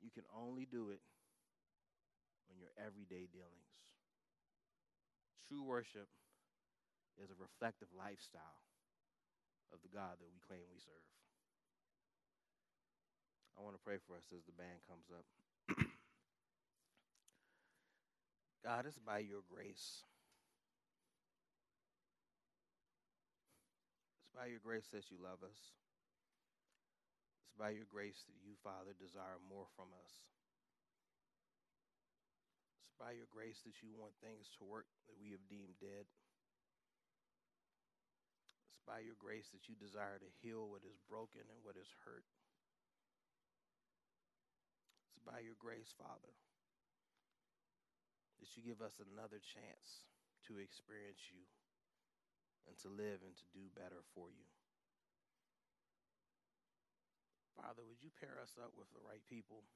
You 0.00 0.10
can 0.10 0.24
only 0.34 0.66
do 0.70 0.88
it 0.90 1.00
everyday 2.78 3.28
dealings. 3.28 3.72
True 5.48 5.62
worship 5.62 6.08
is 7.20 7.28
a 7.28 7.36
reflective 7.36 7.88
lifestyle 7.92 8.64
of 9.72 9.80
the 9.84 9.92
God 9.92 10.16
that 10.20 10.32
we 10.32 10.40
claim 10.40 10.64
we 10.72 10.80
serve. 10.80 11.06
I 13.56 13.60
want 13.60 13.76
to 13.76 13.84
pray 13.84 14.00
for 14.00 14.16
us 14.16 14.32
as 14.32 14.44
the 14.48 14.56
band 14.56 14.80
comes 14.88 15.12
up. 15.12 15.28
God, 18.64 18.88
it's 18.88 18.96
by 18.96 19.20
your 19.20 19.44
grace. 19.44 20.08
It's 24.24 24.32
by 24.32 24.48
your 24.48 24.60
grace 24.64 24.88
that 24.96 25.12
you 25.12 25.20
love 25.20 25.44
us. 25.44 25.76
It's 27.44 27.58
by 27.60 27.76
your 27.76 27.84
grace 27.92 28.24
that 28.24 28.40
you, 28.40 28.56
Father, 28.64 28.96
desire 28.96 29.36
more 29.44 29.68
from 29.76 29.92
us 30.00 30.24
by 33.02 33.18
your 33.18 33.26
grace 33.34 33.58
that 33.66 33.82
you 33.82 33.90
want 33.98 34.14
things 34.22 34.46
to 34.54 34.62
work 34.62 34.86
that 35.10 35.18
we 35.18 35.34
have 35.34 35.42
deemed 35.50 35.74
dead. 35.82 36.06
It's 38.46 38.86
by 38.86 39.02
your 39.02 39.18
grace 39.18 39.50
that 39.50 39.66
you 39.66 39.74
desire 39.74 40.22
to 40.22 40.38
heal 40.38 40.70
what 40.70 40.86
is 40.86 41.02
broken 41.10 41.42
and 41.50 41.58
what 41.66 41.74
is 41.74 41.90
hurt. 42.06 42.22
It's 45.10 45.18
by 45.26 45.42
your 45.42 45.58
grace, 45.58 45.90
Father, 45.98 46.30
that 48.38 48.54
you 48.54 48.62
give 48.62 48.78
us 48.78 49.02
another 49.02 49.42
chance 49.42 50.06
to 50.46 50.62
experience 50.62 51.26
you 51.34 51.42
and 52.70 52.78
to 52.86 52.88
live 52.88 53.26
and 53.26 53.34
to 53.34 53.46
do 53.50 53.66
better 53.74 54.06
for 54.14 54.30
you. 54.30 54.46
Father, 57.58 57.82
would 57.82 57.98
you 57.98 58.14
pair 58.14 58.38
us 58.38 58.54
up 58.62 58.78
with 58.78 58.90
the 58.94 59.02
right 59.02 59.26
people? 59.26 59.66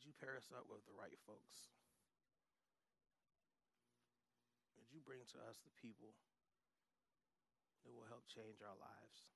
Would 0.00 0.08
you 0.08 0.16
pair 0.16 0.32
us 0.32 0.48
up 0.48 0.64
with 0.64 0.80
the 0.88 0.96
right 0.96 1.12
folks? 1.28 1.68
Would 4.80 4.88
you 4.88 5.04
bring 5.04 5.20
to 5.36 5.38
us 5.44 5.60
the 5.60 5.76
people 5.76 6.16
that 7.84 7.92
will 7.92 8.08
help 8.08 8.24
change 8.24 8.64
our 8.64 8.80
lives? 8.80 9.28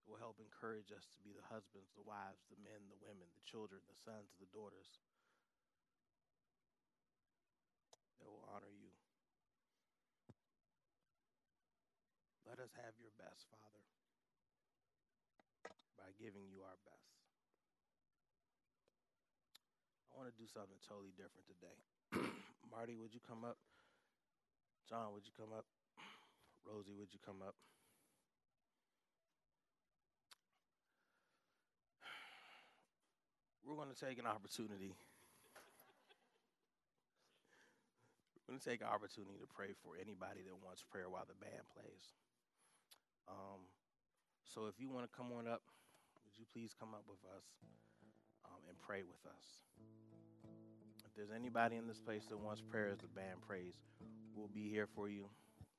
That 0.00 0.08
will 0.08 0.24
help 0.24 0.40
encourage 0.40 0.88
us 0.88 1.04
to 1.12 1.20
be 1.20 1.36
the 1.36 1.44
husbands, 1.52 1.92
the 1.92 2.08
wives, 2.08 2.48
the 2.48 2.56
men, 2.64 2.88
the 2.88 2.96
women, 2.96 3.28
the 3.36 3.44
children, 3.44 3.84
the 3.84 4.00
sons, 4.08 4.32
the 4.40 4.48
daughters 4.56 5.04
that 8.24 8.32
will 8.32 8.48
honor 8.48 8.72
you. 8.72 8.88
Let 12.48 12.56
us 12.56 12.72
have 12.80 12.96
your 12.96 13.12
best, 13.20 13.44
Father, 13.52 13.84
by 16.00 16.08
giving 16.16 16.48
you 16.48 16.64
our 16.64 16.80
best. 16.88 17.18
I 20.17 20.17
to 20.28 20.36
do 20.36 20.44
something 20.44 20.76
totally 20.84 21.16
different 21.16 21.48
today. 21.48 21.78
Marty, 22.72 23.00
would 23.00 23.16
you 23.16 23.20
come 23.24 23.48
up? 23.48 23.56
John, 24.84 25.16
would 25.16 25.24
you 25.24 25.32
come 25.32 25.56
up? 25.56 25.64
Rosie, 26.68 26.92
would 26.92 27.16
you 27.16 27.20
come 27.24 27.40
up? 27.40 27.56
We're 33.64 33.76
going 33.76 33.88
to 33.88 33.96
take 33.96 34.20
an 34.20 34.28
opportunity. 34.28 34.92
We're 38.36 38.52
going 38.52 38.60
to 38.60 38.68
take 38.68 38.80
an 38.84 38.88
opportunity 38.92 39.40
to 39.40 39.48
pray 39.48 39.72
for 39.80 39.96
anybody 39.96 40.44
that 40.44 40.56
wants 40.60 40.84
prayer 40.84 41.08
while 41.08 41.28
the 41.28 41.36
band 41.36 41.64
plays. 41.72 42.16
Um, 43.28 43.68
so 44.44 44.68
if 44.68 44.80
you 44.80 44.88
want 44.88 45.04
to 45.08 45.12
come 45.12 45.32
on 45.36 45.48
up, 45.48 45.60
would 46.24 46.36
you 46.36 46.44
please 46.48 46.72
come 46.72 46.92
up 46.96 47.04
with 47.08 47.20
us 47.32 47.44
um, 48.44 48.60
and 48.68 48.76
pray 48.80 49.04
with 49.04 49.24
us? 49.28 49.68
There's 51.18 51.34
anybody 51.34 51.74
in 51.74 51.88
this 51.88 51.98
place 51.98 52.22
that 52.30 52.38
wants 52.38 52.62
prayer 52.62 52.88
as 52.92 52.98
the 52.98 53.08
band 53.08 53.42
prays, 53.44 53.74
we'll 54.36 54.50
be 54.54 54.70
here 54.70 54.86
for 54.94 55.08
you 55.08 55.22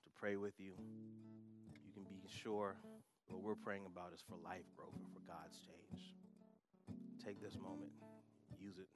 to 0.04 0.10
pray 0.19 0.36
with 0.36 0.54
you. 0.60 0.73
You 1.73 1.93
can 1.93 2.04
be 2.04 2.28
sure 2.43 2.75
what 3.30 3.41
we're 3.41 3.56
praying 3.56 3.84
about 3.86 4.12
is 4.13 4.21
for 4.28 4.36
life 4.43 4.67
growth 4.75 4.95
and 4.99 5.08
for 5.13 5.21
God's 5.25 5.58
change. 5.60 6.13
Take 7.25 7.41
this 7.41 7.56
moment, 7.56 7.91
use 8.60 8.78
it 8.78 8.89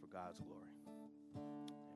for 0.00 0.08
God's 0.12 0.40
glory. 0.40 1.89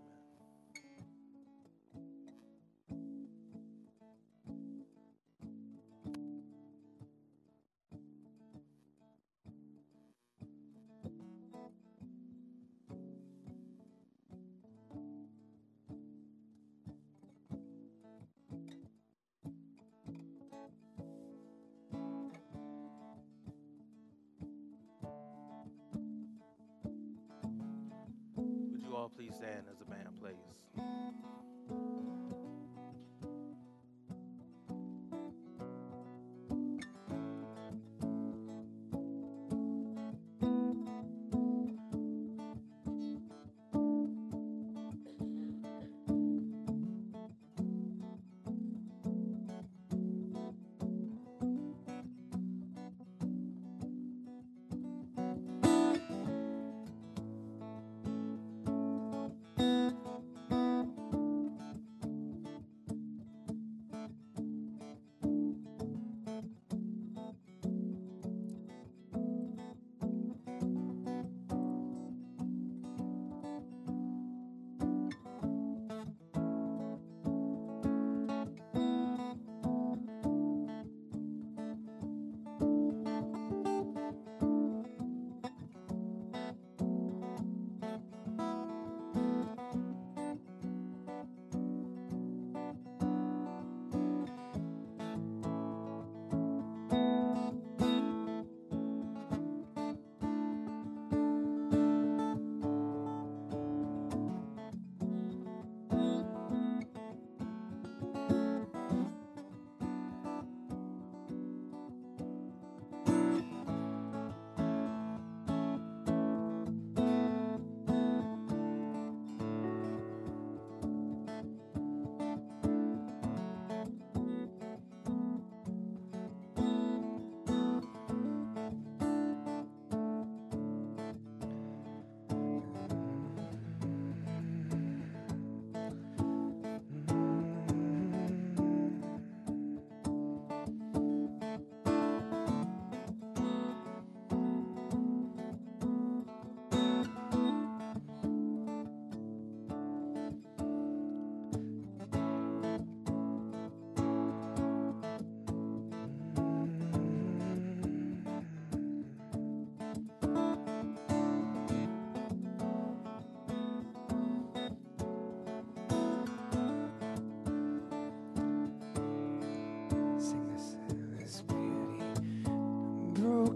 All 29.05 29.11
please 29.11 29.35
stand 29.35 29.65
as 29.71 29.77
the 29.79 29.85
band 29.85 30.09
plays? 30.19 31.34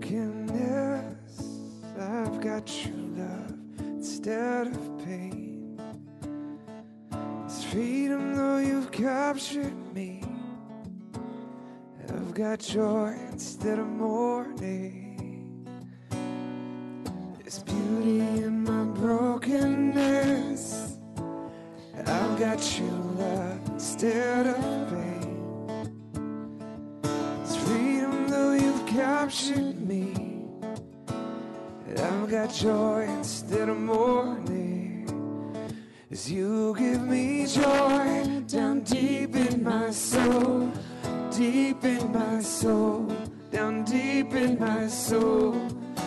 Brokenness, 0.01 1.43
I've 1.99 2.41
got 2.41 2.67
true 2.67 3.15
love 3.17 3.55
instead 3.81 4.69
of 4.69 5.05
pain. 5.05 5.81
It's 7.45 7.65
freedom, 7.65 8.35
though 8.35 8.59
you've 8.59 8.91
captured 8.93 9.75
me. 9.95 10.23
I've 12.09 12.35
got 12.35 12.61
joy 12.61 13.17
instead 13.33 13.79
of 13.79 13.87
As 36.11 36.31
you 36.31 36.75
give 36.77 37.03
me 37.03 37.47
joy 37.47 38.43
down 38.47 38.81
deep 38.81 39.37
in 39.37 39.63
my 39.63 39.91
soul 39.91 40.73
deep 41.39 41.85
in 41.85 42.13
my 42.13 42.41
soul, 42.41 43.07
down 43.53 43.85
deep 43.85 44.35
in 44.35 44.59
my 44.59 44.89
soul. 44.89 45.55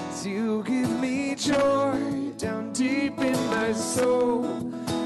As 0.09 0.27
you 0.27 0.61
give 0.63 0.89
me 0.99 1.35
joy, 1.35 2.33
down 2.37 2.73
deep 2.73 3.17
in 3.19 3.47
my 3.47 3.71
soul, 3.71 4.43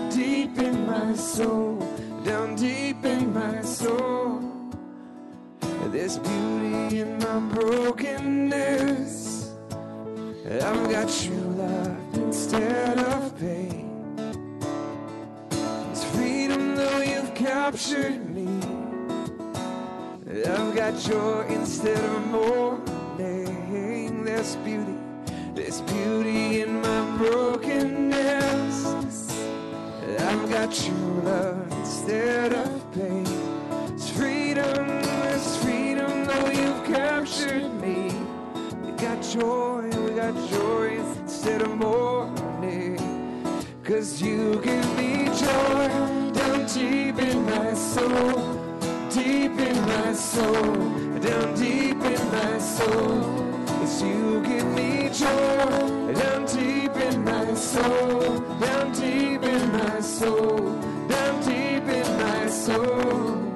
deep 0.09 0.57
in 0.57 0.87
my 0.87 1.13
soul, 1.13 1.77
down 2.23 2.55
deep 2.55 3.05
in 3.05 3.31
my 3.33 3.61
soul. 3.61 4.41
There's 5.91 6.17
beauty 6.17 7.01
in 7.01 7.19
my 7.19 7.39
brokenness. 7.53 9.51
I've 10.45 10.89
got 10.89 11.07
true 11.07 11.53
love 11.55 11.97
instead 12.15 12.97
of 12.97 13.37
pain. 13.39 13.84
Captured 17.45 18.27
me. 18.33 18.47
I've 20.49 20.75
got 20.75 20.97
joy 20.99 21.45
instead 21.47 22.03
of 22.03 22.27
mourning. 22.27 24.25
There's 24.25 24.55
beauty, 24.67 24.97
there's 25.53 25.81
beauty 25.81 26.61
in 26.61 26.81
my 26.81 27.17
brokenness. 27.17 28.85
I've 30.27 30.49
got 30.49 30.73
true 30.73 31.21
love 31.23 31.71
instead 31.73 32.51
of 32.53 32.91
pain. 32.93 33.27
It's 33.93 34.09
freedom, 34.09 34.87
it's 35.29 35.57
freedom, 35.57 36.25
though 36.25 36.49
you've 36.49 36.83
captured 36.85 37.71
me. 37.79 38.09
We 38.81 38.91
got 38.93 39.21
joy, 39.21 39.83
we 40.03 40.15
got 40.15 40.33
joy 40.49 40.97
instead 40.97 41.61
of 41.61 41.77
mourning. 41.77 43.04
Cause 43.85 44.19
you 44.19 44.59
give 44.63 44.97
me 44.97 45.25
joy 45.25 45.87
down 46.33 46.65
deep 46.65 47.19
in 47.19 47.45
my 47.45 47.73
soul 47.75 48.65
deep 49.15 49.57
in 49.59 49.81
my 49.87 50.13
soul, 50.13 50.75
down 51.19 51.55
deep 51.55 52.01
in 52.03 52.31
my 52.31 52.57
soul. 52.57 53.23
It's 53.81 54.01
you 54.01 54.41
give 54.43 54.65
me 54.75 55.09
joy, 55.09 56.13
down 56.13 56.45
deep 56.45 56.95
in 56.97 57.23
my 57.23 57.53
soul, 57.53 58.39
down 58.59 58.91
deep 58.91 59.43
in 59.43 59.71
my 59.71 60.01
soul, 60.01 60.57
down 61.07 61.41
deep 61.43 61.87
in 61.99 62.17
my 62.19 62.47
soul. 62.47 63.53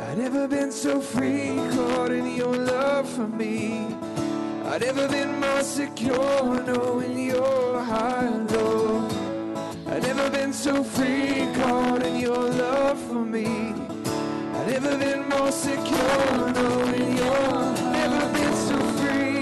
I've 0.00 0.18
never 0.18 0.46
been 0.46 0.70
so 0.70 1.00
free, 1.00 1.56
caught 1.74 2.12
in 2.12 2.36
your 2.36 2.54
love 2.54 3.08
for 3.08 3.26
me. 3.26 4.03
I've 4.66 4.80
never 4.80 5.06
been 5.08 5.40
more 5.40 5.62
secure, 5.62 6.62
knowing 6.62 7.18
your 7.18 7.82
heart, 7.82 8.50
Lord. 8.50 9.12
I've 9.86 10.02
never 10.02 10.30
been 10.30 10.52
so 10.52 10.82
free, 10.82 11.46
caught 11.54 12.02
in 12.02 12.16
your 12.16 12.48
love 12.48 12.98
for 13.08 13.24
me. 13.24 13.46
I've 13.46 14.68
never 14.68 14.96
been 14.96 15.28
more 15.28 15.52
secure, 15.52 16.50
knowing 16.52 17.16
you're 17.18 17.72
never 17.92 18.32
been 18.32 18.56
so 18.56 18.78
free, 18.98 19.40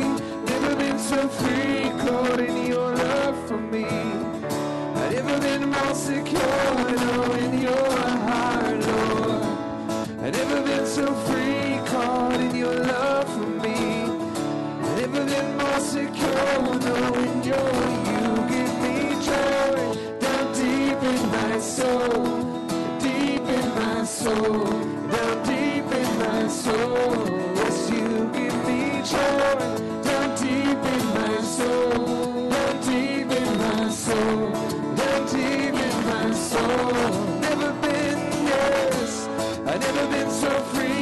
never 0.53 0.77
been 0.77 0.99
so 0.99 1.29
free, 1.29 1.91
caught 2.05 2.41
in 2.41 2.67
your 2.67 2.95
love 2.95 3.49
for 3.49 3.59
me. 3.59 3.85
I've 3.85 5.13
never 5.15 5.41
been 5.41 5.71
more 5.71 5.95
secure, 5.95 6.97
knowing 6.97 7.59
your 7.63 7.91
heart, 8.27 8.81
Lord. 8.87 9.43
I've 10.21 10.33
never 10.35 10.63
been 10.63 10.87
so 10.87 11.15
free, 11.27 11.79
caught 11.87 12.41
in 12.41 12.57
your 12.57 12.75
love 12.75 13.12
never 15.13 15.57
more 15.59 15.81
secure, 15.81 16.79
knowing 16.81 17.43
you're 17.45 17.93
you 18.11 18.25
give 18.49 18.75
me 18.83 18.97
joy 19.27 19.77
down 20.21 20.45
deep 20.55 21.03
in 21.13 21.23
my 21.31 21.59
soul, 21.59 22.25
deep 22.99 23.47
in 23.59 23.69
my 23.75 24.05
soul, 24.05 24.65
down 25.13 25.35
deep 25.45 25.91
in 26.01 26.11
my 26.19 26.49
soul. 26.49 27.29
Yes, 27.57 27.91
you 27.91 28.09
give 28.33 28.59
me 28.67 28.81
joy, 29.05 29.57
down 30.03 30.29
deep 30.41 30.83
in 30.95 31.05
my 31.19 31.37
soul, 31.43 32.49
down 32.51 32.75
deep 32.81 33.31
in 33.31 33.59
my 33.59 33.89
soul, 33.91 34.51
down 34.97 35.21
deep 35.27 35.77
in 35.87 35.97
my 36.07 36.33
soul. 36.33 36.93
Never 37.41 37.73
been, 37.83 38.19
yes, 38.51 39.29
I've 39.67 39.81
never 39.81 40.07
been 40.09 40.31
so 40.31 40.51
free, 40.73 41.02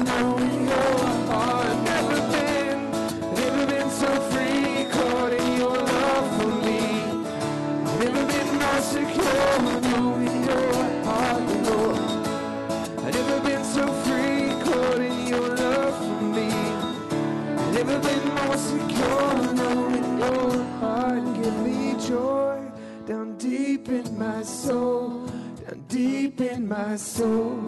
my 26.71 26.95
soul, 26.95 27.59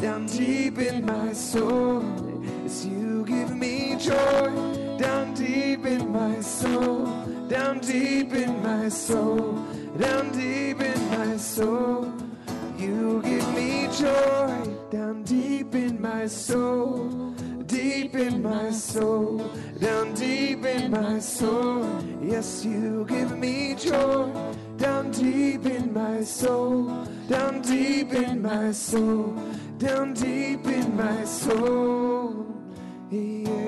down 0.00 0.24
deep 0.24 0.78
in 0.78 1.04
my 1.04 1.30
soul, 1.34 2.02
as 2.64 2.86
you 2.86 3.22
give 3.26 3.54
me 3.54 3.96
joy, 3.98 4.48
down 4.96 5.34
deep 5.34 5.84
in 5.84 6.10
my 6.10 6.40
soul, 6.40 7.04
down 7.48 7.78
deep 7.80 8.32
in 8.32 8.62
my 8.62 8.88
soul, 8.88 9.52
down 9.98 10.32
deep 10.32 10.80
in 10.80 11.10
my 11.10 11.36
soul, 11.36 12.10
you 12.78 13.20
give 13.22 13.46
me 13.54 13.88
joy, 13.88 14.64
down 14.90 15.22
deep 15.24 15.74
in 15.74 16.00
my 16.00 16.26
soul, 16.26 17.10
deep 17.66 18.14
in 18.14 18.42
my 18.42 18.70
soul, 18.70 19.36
down 19.80 20.14
deep 20.14 20.64
in 20.64 20.90
my 20.90 21.18
soul, 21.18 21.84
yes, 22.22 22.64
you 22.64 23.04
give 23.06 23.36
me 23.36 23.74
joy, 23.74 24.32
down 24.86 25.10
deep 25.10 25.66
in 25.66 25.92
my 25.92 26.22
soul, 26.22 27.04
down 27.28 27.60
deep 27.60 28.12
in 28.12 28.40
my 28.40 28.70
soul, 28.70 29.34
down 29.78 30.14
deep 30.14 30.64
in 30.64 30.96
my 30.96 31.24
soul. 31.24 32.46
Yeah. 33.10 33.65